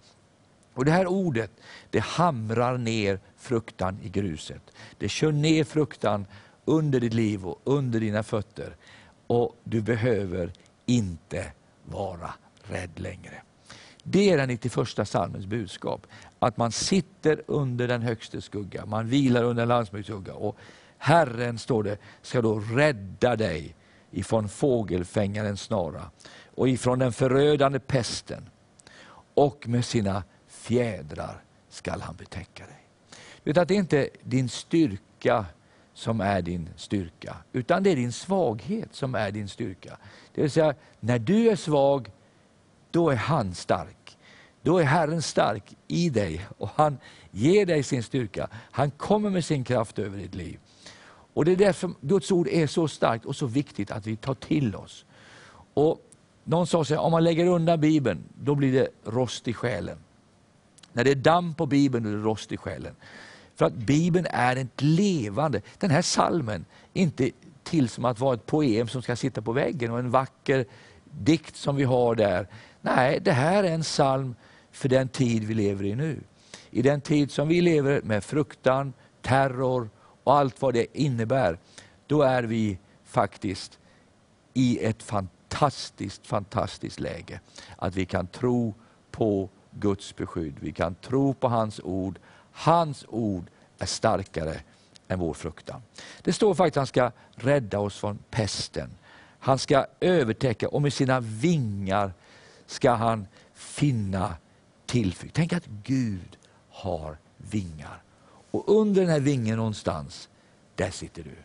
Och 0.74 0.86
Det 0.86 0.92
här 0.92 1.08
ordet 1.08 1.52
det 1.90 2.00
hamrar 2.00 2.78
ner 2.78 3.20
fruktan 3.38 4.00
i 4.04 4.10
gruset. 4.10 4.62
Det 4.98 5.10
kör 5.10 5.32
ner 5.32 5.64
fruktan 5.64 6.26
under 6.70 7.00
ditt 7.00 7.14
liv 7.14 7.46
och 7.46 7.62
under 7.64 8.00
dina 8.00 8.24
fötter. 8.24 8.76
Och 9.28 9.56
du 9.64 9.82
behöver 9.82 10.52
inte 10.86 11.52
vara 11.86 12.34
rädd 12.64 13.00
längre. 13.00 13.42
Det 14.04 14.30
är 14.30 14.38
den 14.38 14.50
91 14.50 15.08
salmens 15.08 15.46
budskap. 15.46 16.08
Att 16.40 16.58
man 16.58 16.72
sitter 16.72 17.42
under 17.48 17.88
den 17.88 18.02
högste 18.02 18.42
skugga, 18.42 18.86
man 18.86 19.08
vilar 19.08 19.44
under 19.44 19.64
en 19.64 19.70
landsbygdsskugga. 19.70 20.34
Och 20.34 20.58
Herren, 20.98 21.60
står 21.60 21.84
det, 21.84 21.98
ska 22.22 22.42
då 22.42 22.60
rädda 22.60 23.36
dig 23.36 23.76
ifrån 24.12 24.50
fågelfängarens 24.50 25.62
snara 25.62 26.12
och 26.56 26.70
ifrån 26.70 27.00
den 27.00 27.14
förödande 27.14 27.80
pesten. 27.80 28.50
Och 29.34 29.68
med 29.68 29.86
sina 29.86 30.24
fjädrar 30.48 31.44
skall 31.70 32.02
han 32.02 32.16
betäcka 32.16 32.66
dig. 32.66 32.88
Vet 33.44 33.58
att 33.58 33.68
det 33.68 33.74
är 33.74 33.80
inte 33.80 34.10
din 34.24 34.50
styrka 34.50 35.46
som 36.00 36.22
är 36.22 36.42
din 36.42 36.70
styrka, 36.76 37.36
utan 37.54 37.84
det 37.84 37.92
är 37.92 37.96
din 37.96 38.12
svaghet 38.12 38.96
som 38.96 39.16
är 39.16 39.32
din 39.32 39.48
styrka. 39.48 39.98
Det 40.34 40.42
vill 40.42 40.52
säga, 40.52 40.74
när 41.00 41.20
du 41.20 41.50
är 41.50 41.56
svag, 41.56 42.12
då 42.92 43.10
är 43.10 43.16
han 43.16 43.54
stark. 43.54 44.18
Då 44.62 44.78
är 44.78 44.84
Herren 44.84 45.22
stark 45.22 45.76
i 45.88 46.10
dig 46.10 46.46
och 46.58 46.70
han 46.76 46.98
ger 47.32 47.66
dig 47.66 47.84
sin 47.84 48.04
styrka. 48.04 48.48
Han 48.54 48.92
kommer 48.92 49.30
med 49.30 49.46
sin 49.46 49.64
kraft 49.64 50.00
över 50.00 50.18
ditt 50.18 50.36
liv. 50.36 50.60
Och 51.34 51.46
Det 51.46 51.52
är 51.52 51.56
därför 51.56 51.92
Guds 52.02 52.32
ord 52.32 52.48
är 52.48 52.68
så 52.68 52.88
starkt 52.88 53.26
och 53.26 53.36
så 53.36 53.46
viktigt 53.46 53.92
att 53.92 54.08
vi 54.08 54.16
tar 54.16 54.36
till 54.36 54.76
oss. 54.76 55.06
Och 55.74 56.02
någon 56.44 56.68
sa 56.68 56.82
att 56.82 56.92
om 56.92 57.12
man 57.12 57.24
lägger 57.24 57.46
undan 57.46 57.80
Bibeln, 57.80 58.24
då 58.44 58.56
blir 58.56 58.74
det 58.74 58.90
rost 59.04 59.48
i 59.48 59.54
själen. 59.54 59.98
När 60.94 61.04
det 61.04 61.12
är 61.12 61.16
damm 61.16 61.54
på 61.54 61.66
Bibeln, 61.66 62.04
då 62.04 62.10
är 62.10 62.14
det 62.14 62.22
rost 62.22 62.52
i 62.52 62.58
själen. 62.58 62.96
För 63.60 63.66
att 63.66 63.74
Bibeln 63.74 64.28
är 64.30 64.56
ett 64.56 64.82
levande, 64.82 65.62
den 65.78 65.90
här 65.90 66.02
salmen 66.02 66.66
är 66.94 67.02
inte 67.02 67.32
till 67.64 67.90
som 67.90 68.06
att 68.06 68.20
vara 68.20 68.34
ett 68.34 68.46
poem 68.46 68.88
som 68.88 69.02
ska 69.02 69.16
sitta 69.16 69.42
på 69.42 69.52
väggen 69.52 69.92
och 69.92 70.00
en 70.00 70.12
vacker 70.12 70.66
dikt 71.04 71.56
som 71.56 71.76
vi 71.76 71.84
har 71.84 72.16
där. 72.16 72.48
Nej, 72.82 73.20
det 73.20 73.32
här 73.32 73.64
är 73.64 73.72
en 73.72 73.82
psalm 73.82 74.36
för 74.72 74.90
den 74.90 75.08
tid 75.08 75.44
vi 75.44 75.54
lever 75.54 75.86
i 75.86 75.96
nu. 75.96 76.20
I 76.70 76.82
den 76.82 77.02
tid 77.02 77.32
som 77.32 77.48
vi 77.48 77.62
lever 77.62 78.02
med 78.02 78.24
fruktan, 78.24 78.94
terror 79.22 79.90
och 80.24 80.36
allt 80.36 80.62
vad 80.62 80.74
det 80.74 81.00
innebär. 81.00 81.58
Då 82.08 82.22
är 82.22 82.44
vi 82.44 82.78
faktiskt 83.04 83.80
i 84.54 84.86
ett 84.86 85.04
fantastiskt, 85.04 86.28
fantastiskt 86.28 87.00
läge. 87.00 87.40
Att 87.78 87.96
vi 87.96 88.06
kan 88.06 88.28
tro 88.28 88.74
på 89.12 89.50
Guds 89.72 90.16
beskydd. 90.16 90.56
Vi 90.60 90.72
kan 90.72 90.96
tro 90.96 91.34
på 91.34 91.48
hans 91.48 91.80
ord. 91.84 92.20
Hans 92.60 93.06
ord 93.08 93.46
är 93.78 93.86
starkare 93.86 94.60
än 95.08 95.20
vår 95.20 95.34
fruktan. 95.34 95.82
Det 96.22 96.34
står 96.34 96.54
faktiskt 96.54 96.78
att 96.78 96.82
han 96.82 96.88
ska 96.88 97.12
rädda 97.36 97.80
oss 97.80 97.98
från 97.98 98.20
pesten. 98.30 98.90
Han 99.40 99.60
ska 99.60 99.86
övertäcka 100.00 100.70
och 100.70 100.82
med 100.82 100.94
sina 100.94 101.20
vingar 101.20 102.14
ska 102.66 102.92
han 102.92 103.28
finna 103.54 104.36
tillflykt. 104.86 105.36
Tänk 105.36 105.54
att 105.54 105.66
Gud 105.84 106.38
har 106.70 107.18
vingar. 107.38 108.04
Och 108.52 108.80
under 108.80 109.02
den 109.02 109.10
här 109.10 109.20
vingen 109.20 109.58
någonstans, 109.58 110.30
där 110.76 110.92
sitter 110.92 111.24
du. 111.24 111.36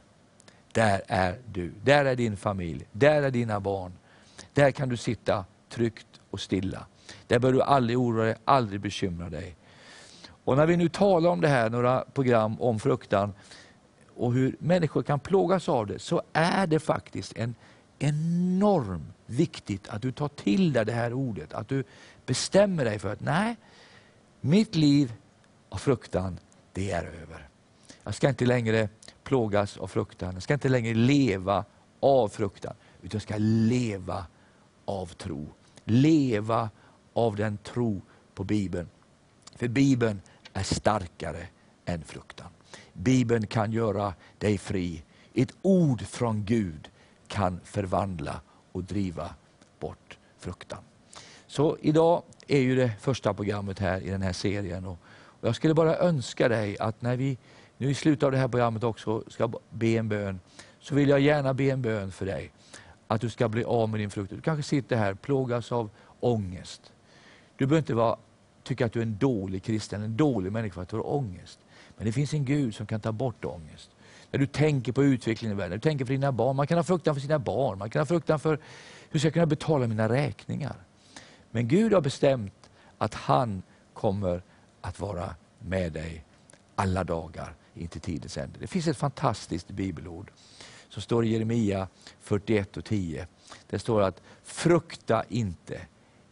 Där 0.72 1.02
är 1.06 1.38
du, 1.52 1.72
där 1.84 2.04
är 2.04 2.16
din 2.16 2.36
familj, 2.36 2.86
där 2.92 3.22
är 3.22 3.30
dina 3.30 3.60
barn. 3.60 3.92
Där 4.54 4.70
kan 4.70 4.88
du 4.88 4.96
sitta 4.96 5.44
tryggt 5.68 6.20
och 6.30 6.40
stilla. 6.40 6.86
Där 7.26 7.38
bör 7.38 7.52
du 7.52 7.62
aldrig 7.62 7.98
oroa 7.98 8.24
dig, 8.24 8.36
aldrig 8.44 8.80
bekymra 8.80 9.30
dig. 9.30 9.56
Och 10.44 10.56
när 10.56 10.66
vi 10.66 10.76
nu 10.76 10.88
talar 10.88 11.30
om 11.30 11.40
det 11.40 11.48
här, 11.48 11.70
några 11.70 12.00
program 12.00 12.60
om 12.60 12.78
fruktan 12.78 13.32
och 14.16 14.32
hur 14.32 14.56
människor 14.58 15.02
kan 15.02 15.20
plågas 15.20 15.68
av 15.68 15.86
det, 15.86 15.98
så 15.98 16.22
är 16.32 16.66
det 16.66 16.78
faktiskt 16.78 17.36
en 17.36 17.54
enormt 17.98 19.14
viktigt 19.26 19.88
att 19.88 20.02
du 20.02 20.12
tar 20.12 20.28
till 20.28 20.72
dig 20.72 20.84
det 20.84 20.92
här 20.92 21.12
ordet. 21.12 21.52
Att 21.52 21.68
du 21.68 21.84
bestämmer 22.26 22.84
dig 22.84 22.98
för 22.98 23.12
att 23.12 23.20
nej, 23.20 23.56
mitt 24.40 24.74
liv 24.74 25.12
av 25.68 25.76
fruktan, 25.76 26.38
det 26.72 26.90
är 26.90 27.04
över. 27.04 27.48
Jag 28.04 28.14
ska 28.14 28.28
inte 28.28 28.46
längre 28.46 28.88
plågas 29.22 29.76
av 29.76 29.86
fruktan. 29.86 30.34
Jag 30.34 30.42
ska 30.42 30.54
inte 30.54 30.68
längre 30.68 30.94
leva 30.94 31.64
av 32.00 32.28
fruktan, 32.28 32.74
utan 33.02 33.16
jag 33.16 33.22
ska 33.22 33.34
leva 33.38 34.26
av 34.84 35.06
tro. 35.06 35.48
Leva 35.84 36.70
av 37.12 37.36
den 37.36 37.58
tro 37.58 38.02
på 38.34 38.44
Bibeln. 38.44 38.88
För 39.56 39.68
Bibeln 39.68 40.20
är 40.54 40.62
starkare 40.62 41.46
än 41.84 42.02
fruktan. 42.02 42.48
Bibeln 42.92 43.46
kan 43.46 43.72
göra 43.72 44.14
dig 44.38 44.58
fri. 44.58 45.02
Ett 45.34 45.52
ord 45.62 46.02
från 46.02 46.44
Gud 46.44 46.90
kan 47.26 47.60
förvandla 47.64 48.40
och 48.72 48.84
driva 48.84 49.34
bort 49.80 50.18
fruktan. 50.38 50.78
Så 51.46 51.76
idag 51.80 52.22
är 52.46 52.58
ju 52.60 52.76
det 52.76 52.92
första 53.00 53.34
programmet 53.34 53.78
här 53.78 54.00
i 54.00 54.10
den 54.10 54.22
här 54.22 54.32
serien. 54.32 54.86
Och 54.86 54.98
jag 55.40 55.56
skulle 55.56 55.74
bara 55.74 55.96
önska 55.96 56.48
dig 56.48 56.78
att 56.78 57.02
när 57.02 57.16
vi 57.16 57.38
nu 57.76 57.90
i 57.90 57.94
slutet 57.94 58.22
av 58.22 58.32
det 58.32 58.38
här 58.38 58.48
programmet 58.48 58.84
också 58.84 59.24
ska 59.28 59.50
be 59.70 59.86
en 59.86 60.08
bön, 60.08 60.40
så 60.80 60.94
vill 60.94 61.08
jag 61.08 61.20
gärna 61.20 61.54
be 61.54 61.64
en 61.64 61.82
bön 61.82 62.12
för 62.12 62.26
dig. 62.26 62.50
Att 63.06 63.20
du 63.20 63.30
ska 63.30 63.48
bli 63.48 63.64
av 63.64 63.88
med 63.88 64.00
din 64.00 64.10
frukt. 64.10 64.30
Du 64.30 64.40
kanske 64.40 64.62
sitter 64.62 64.96
här 64.96 65.14
plågas 65.14 65.72
av 65.72 65.90
ångest. 66.20 66.92
Du 67.56 67.66
behöver 67.66 67.78
inte 67.78 67.94
vara, 67.94 68.16
tycka 68.64 68.86
att 68.86 68.92
du 68.92 68.98
är 68.98 69.02
en 69.02 69.18
dålig 69.18 69.62
kristen, 69.62 70.02
en 70.02 70.16
dålig 70.16 70.52
människa 70.52 70.74
för 70.74 70.82
att 70.82 70.88
du 70.88 70.96
har 70.96 71.14
ångest. 71.14 71.58
Men 71.96 72.06
det 72.06 72.12
finns 72.12 72.34
en 72.34 72.44
Gud 72.44 72.74
som 72.74 72.86
kan 72.86 73.00
ta 73.00 73.12
bort 73.12 73.44
ångest. 73.44 73.90
När 74.30 74.40
du 74.40 74.46
tänker 74.46 74.92
på 74.92 75.04
utvecklingen 75.04 75.56
i 75.56 75.58
världen, 75.58 75.70
när 75.70 75.76
du 75.76 75.80
tänker 75.80 76.04
på 76.04 76.12
dina 76.12 76.32
barn. 76.32 76.56
Man 76.56 76.66
kan 76.66 76.78
ha 76.78 76.84
fruktan 76.84 77.14
för 77.14 77.20
sina 77.20 77.38
barn, 77.38 77.78
man 77.78 77.90
kan 77.90 78.00
ha 78.00 78.06
fruktan 78.06 78.40
för 78.40 78.58
hur 79.10 79.18
ska 79.18 79.26
jag 79.26 79.34
kunna 79.34 79.46
betala 79.46 79.86
mina 79.86 80.08
räkningar. 80.08 80.76
Men 81.50 81.68
Gud 81.68 81.92
har 81.92 82.00
bestämt 82.00 82.70
att 82.98 83.14
han 83.14 83.62
kommer 83.92 84.42
att 84.80 85.00
vara 85.00 85.34
med 85.58 85.92
dig 85.92 86.24
alla 86.74 87.04
dagar 87.04 87.54
in 87.74 87.88
till 87.88 88.00
tidens 88.00 88.38
ände. 88.38 88.58
Det 88.58 88.66
finns 88.66 88.86
ett 88.86 88.96
fantastiskt 88.96 89.70
bibelord 89.70 90.30
som 90.88 91.02
står 91.02 91.24
i 91.24 91.28
Jeremia 91.28 91.88
41 92.20 92.76
och 92.76 92.84
10. 92.84 93.26
Det 93.70 93.78
står 93.78 94.02
att 94.02 94.22
frukta 94.42 95.24
inte, 95.28 95.80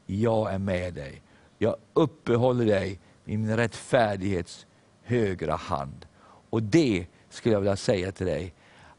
jag 0.06 0.54
är 0.54 0.58
med 0.58 0.94
dig. 0.94 1.22
Jag 1.62 1.76
uppehåller 1.92 2.66
dig 2.66 2.98
i 3.24 3.36
min 3.36 3.56
rättfärdighets 3.56 4.66
högra 5.02 5.56
hand. 5.56 6.06
Och 6.50 6.62
det 6.62 7.06
skulle 7.30 7.52
jag 7.52 7.60
vilja 7.60 7.76
säga 7.76 8.12
till 8.12 8.26
dig, 8.26 8.54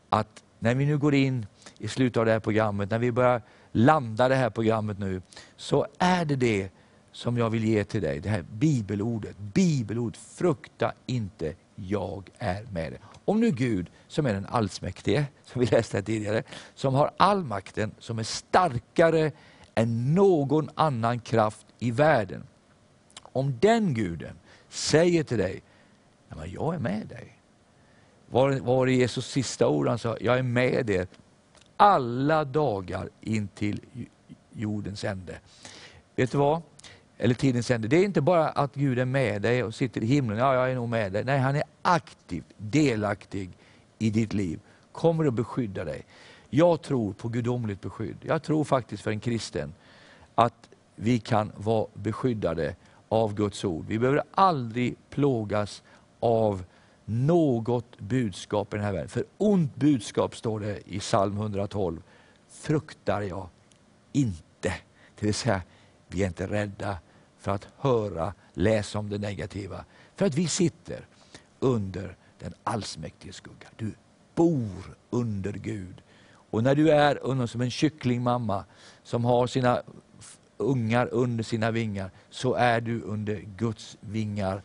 att 0.10 0.44
när 0.60 0.76
vi 0.76 0.86
nu 0.86 0.98
går 0.98 1.14
in 1.14 1.46
i 1.78 1.88
slutet 1.88 2.18
av 2.18 2.26
det 2.26 2.32
här 2.32 2.40
programmet, 2.40 2.90
när 2.90 3.00
vi 3.00 3.12
börjar 3.12 3.42
landa 3.72 4.30
det 4.30 4.36
här 4.36 4.50
programmet 4.50 5.00
nu, 5.00 5.22
så 5.56 5.88
är 5.98 6.26
det 6.26 6.36
det 6.36 6.70
som 7.12 7.38
jag 7.38 7.50
vill 7.50 7.64
ge 7.64 7.84
till 7.84 8.02
dig, 8.02 8.20
det 8.20 8.30
här 8.30 8.46
bibelordet. 8.52 9.38
Bibelord, 9.38 10.16
frukta 10.18 10.94
inte, 11.06 11.54
jag 11.76 12.30
är 12.38 12.64
med 12.64 12.92
dig. 12.92 13.00
Om 13.26 13.40
nu 13.40 13.52
Gud, 13.52 13.88
som 14.08 14.26
är 14.26 14.34
den 14.34 14.46
allsmäktige, 14.46 15.26
som 15.46 15.62
vi 15.62 15.66
läste 15.66 15.98
här 15.98 16.04
tidigare, 16.04 16.44
som 16.76 16.94
har 16.94 17.12
all 17.18 17.44
makten, 17.44 17.92
som 18.00 18.20
är 18.20 18.24
starkare 18.24 19.32
än 19.76 20.14
någon 20.16 20.70
annan 20.76 21.20
kraft 21.20 21.66
i 21.80 21.92
världen. 21.92 22.44
Om 23.34 23.58
den 23.60 23.94
guden 23.94 24.36
säger 24.70 25.24
till 25.24 25.38
dig, 25.38 25.62
men 26.30 26.52
jag 26.52 26.76
är 26.76 26.80
med 26.80 27.08
dig. 27.08 27.38
Var, 28.30 28.52
var 28.52 28.86
det 28.86 28.92
Jesus 28.92 29.28
sista 29.28 29.68
ord? 29.68 29.88
Han 29.88 30.00
sa, 30.00 30.18
jag 30.22 30.38
är 30.38 30.44
med 30.44 30.90
er 30.90 31.08
alla 31.78 32.46
dagar 32.46 33.10
in 33.22 33.48
till 33.48 33.82
jordens 34.52 35.04
ände. 35.04 35.36
Vet 36.16 36.32
du 36.32 36.38
vad? 36.38 36.62
Eller 37.18 37.34
tidens 37.34 37.72
ände. 37.72 37.88
Det 37.88 37.98
är 37.98 38.04
inte 38.04 38.22
bara 38.22 38.50
att 38.50 38.76
Gud 38.76 39.00
är 39.00 39.06
med 39.06 39.42
dig 39.42 39.64
och 39.64 39.76
sitter 39.76 40.04
i 40.04 40.06
himlen, 40.06 40.38
ja 40.38 40.54
jag 40.56 40.72
är 40.72 40.76
nog 40.76 40.90
med 40.90 41.12
dig. 41.12 41.24
Nej, 41.24 41.40
han 41.40 41.56
är 41.56 41.64
aktivt 41.82 42.46
delaktig 42.58 43.50
i 44.00 44.10
ditt 44.10 44.34
liv. 44.34 44.60
Kommer 44.92 45.26
att 45.26 45.34
beskydda 45.34 45.84
dig. 45.84 46.06
Jag 46.50 46.82
tror 46.82 47.14
på 47.14 47.28
gudomligt 47.28 47.82
beskydd. 47.82 48.18
Jag 48.22 48.44
tror 48.44 48.64
faktiskt 48.64 49.04
för 49.04 49.12
en 49.12 49.20
kristen 49.20 49.74
att 50.36 50.70
vi 50.96 51.20
kan 51.20 51.52
vara 51.56 51.88
beskyddade 51.94 52.76
av 53.14 53.36
Guds 53.36 53.66
ord. 53.66 53.86
Vi 53.88 54.00
behöver 54.00 54.24
aldrig 54.32 54.96
plågas 55.10 55.84
av 56.20 56.64
något 57.06 58.00
budskap 58.00 58.74
i 58.74 58.78
den 58.78 58.86
här 58.86 58.94
världen. 58.94 59.10
För 59.10 59.24
ont 59.38 59.76
budskap 59.76 60.36
står 60.36 60.60
det 60.60 60.80
i 60.86 61.00
psalm 61.00 61.38
112. 61.38 62.02
Fruktar 62.50 63.22
jag 63.22 63.50
inte. 64.12 64.74
Det 65.20 65.26
vill 65.26 65.34
säga, 65.34 65.62
vi 66.08 66.24
är 66.24 66.28
inte 66.28 66.48
rädda 66.48 66.98
för 67.38 67.52
att 67.52 67.68
höra, 67.78 68.34
läsa 68.54 69.00
om 69.00 69.10
det 69.10 69.18
negativa. 69.18 69.86
För 70.16 70.26
att 70.26 70.36
vi 70.36 70.48
sitter 70.48 71.08
under 71.60 72.16
den 72.40 72.54
allsmäktige 72.64 73.34
skugga. 73.34 73.68
Du 73.76 73.94
bor 74.36 74.98
under 75.10 75.54
Gud. 75.54 76.02
Och 76.26 76.64
när 76.64 76.76
du 76.76 76.92
är 76.92 77.20
under 77.24 77.48
som 77.48 77.62
en 77.62 77.72
kycklingmamma 77.72 78.66
som 79.04 79.26
har 79.26 79.48
sina 79.48 79.82
ungar 80.64 81.10
under 81.12 81.44
sina 81.44 81.72
vingar, 81.72 82.12
så 82.30 82.54
är 82.54 82.82
du 82.82 83.02
under 83.02 83.46
Guds 83.58 83.98
vingar. 84.00 84.62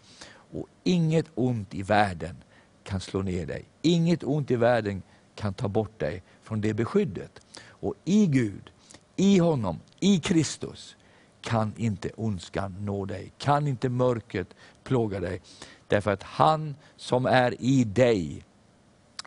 Och 0.52 0.66
inget 0.84 1.26
ont 1.34 1.74
i 1.74 1.82
världen 1.82 2.36
kan 2.84 3.00
slå 3.00 3.22
ner 3.22 3.46
dig. 3.46 3.64
Inget 3.82 4.24
ont 4.24 4.50
i 4.50 4.56
världen 4.56 5.02
kan 5.34 5.54
ta 5.54 5.68
bort 5.68 5.98
dig 5.98 6.22
från 6.42 6.60
det 6.60 6.74
beskyddet. 6.74 7.40
Och 7.68 7.94
i 8.04 8.26
Gud, 8.26 8.70
i 9.16 9.38
honom, 9.38 9.80
i 10.00 10.20
Kristus 10.20 10.96
kan 11.40 11.72
inte 11.76 12.10
ondskan 12.16 12.76
nå 12.80 13.04
dig. 13.04 13.32
Kan 13.38 13.66
inte 13.66 13.88
mörkret 13.88 14.54
plåga 14.84 15.20
dig. 15.20 15.40
Därför 15.86 16.10
att 16.10 16.22
han 16.22 16.76
som 16.96 17.26
är 17.26 17.62
i 17.62 17.84
dig 17.84 18.44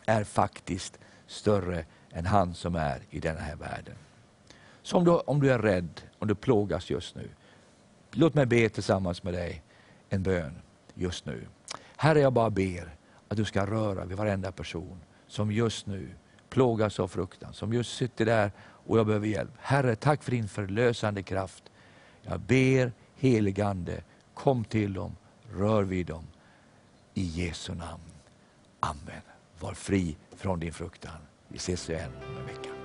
är 0.06 0.24
faktiskt 0.24 0.98
större 1.26 1.84
än 2.10 2.26
han 2.26 2.54
som 2.54 2.76
är 2.76 3.02
i 3.10 3.20
denna 3.20 3.40
här 3.40 3.56
världen. 3.56 3.94
Så 4.82 4.96
om 4.96 5.04
du, 5.04 5.10
om 5.10 5.40
du 5.40 5.52
är 5.52 5.58
rädd, 5.58 6.00
om 6.18 6.28
du 6.28 6.34
plågas 6.34 6.90
just 6.90 7.14
nu, 7.14 7.28
låt 8.10 8.34
mig 8.34 8.46
be 8.46 8.68
tillsammans 8.68 9.22
med 9.22 9.34
dig 9.34 9.62
en 10.08 10.22
bön 10.22 10.54
just 10.94 11.26
nu. 11.26 11.46
Herre, 11.96 12.20
jag 12.20 12.32
bara 12.32 12.50
ber 12.50 12.94
att 13.28 13.36
du 13.36 13.44
ska 13.44 13.66
röra 13.66 14.04
vid 14.04 14.16
varenda 14.16 14.52
person 14.52 15.00
som 15.26 15.52
just 15.52 15.86
nu 15.86 16.08
plågas 16.50 17.00
av 17.00 17.08
fruktan, 17.08 17.52
som 17.52 17.72
just 17.72 17.96
sitter 17.96 18.26
där 18.26 18.52
och 18.86 18.98
jag 18.98 19.06
behöver 19.06 19.26
hjälp. 19.26 19.50
Herre, 19.58 19.96
tack 19.96 20.22
för 20.22 20.30
din 20.30 20.48
förlösande 20.48 21.22
kraft. 21.22 21.64
Jag 22.22 22.40
ber 22.40 22.92
heligande, 23.14 24.02
kom 24.34 24.64
till 24.64 24.92
dem, 24.92 25.16
rör 25.52 25.82
vid 25.82 26.06
dem. 26.06 26.26
I 27.14 27.22
Jesu 27.22 27.74
namn. 27.74 28.02
Amen. 28.80 29.22
Var 29.60 29.74
fri 29.74 30.16
från 30.36 30.60
din 30.60 30.72
fruktan. 30.72 31.20
Vi 31.48 31.56
ses 31.56 31.90
igen 31.90 32.10
om 32.28 32.36
en 32.36 32.46
vecka. 32.46 32.81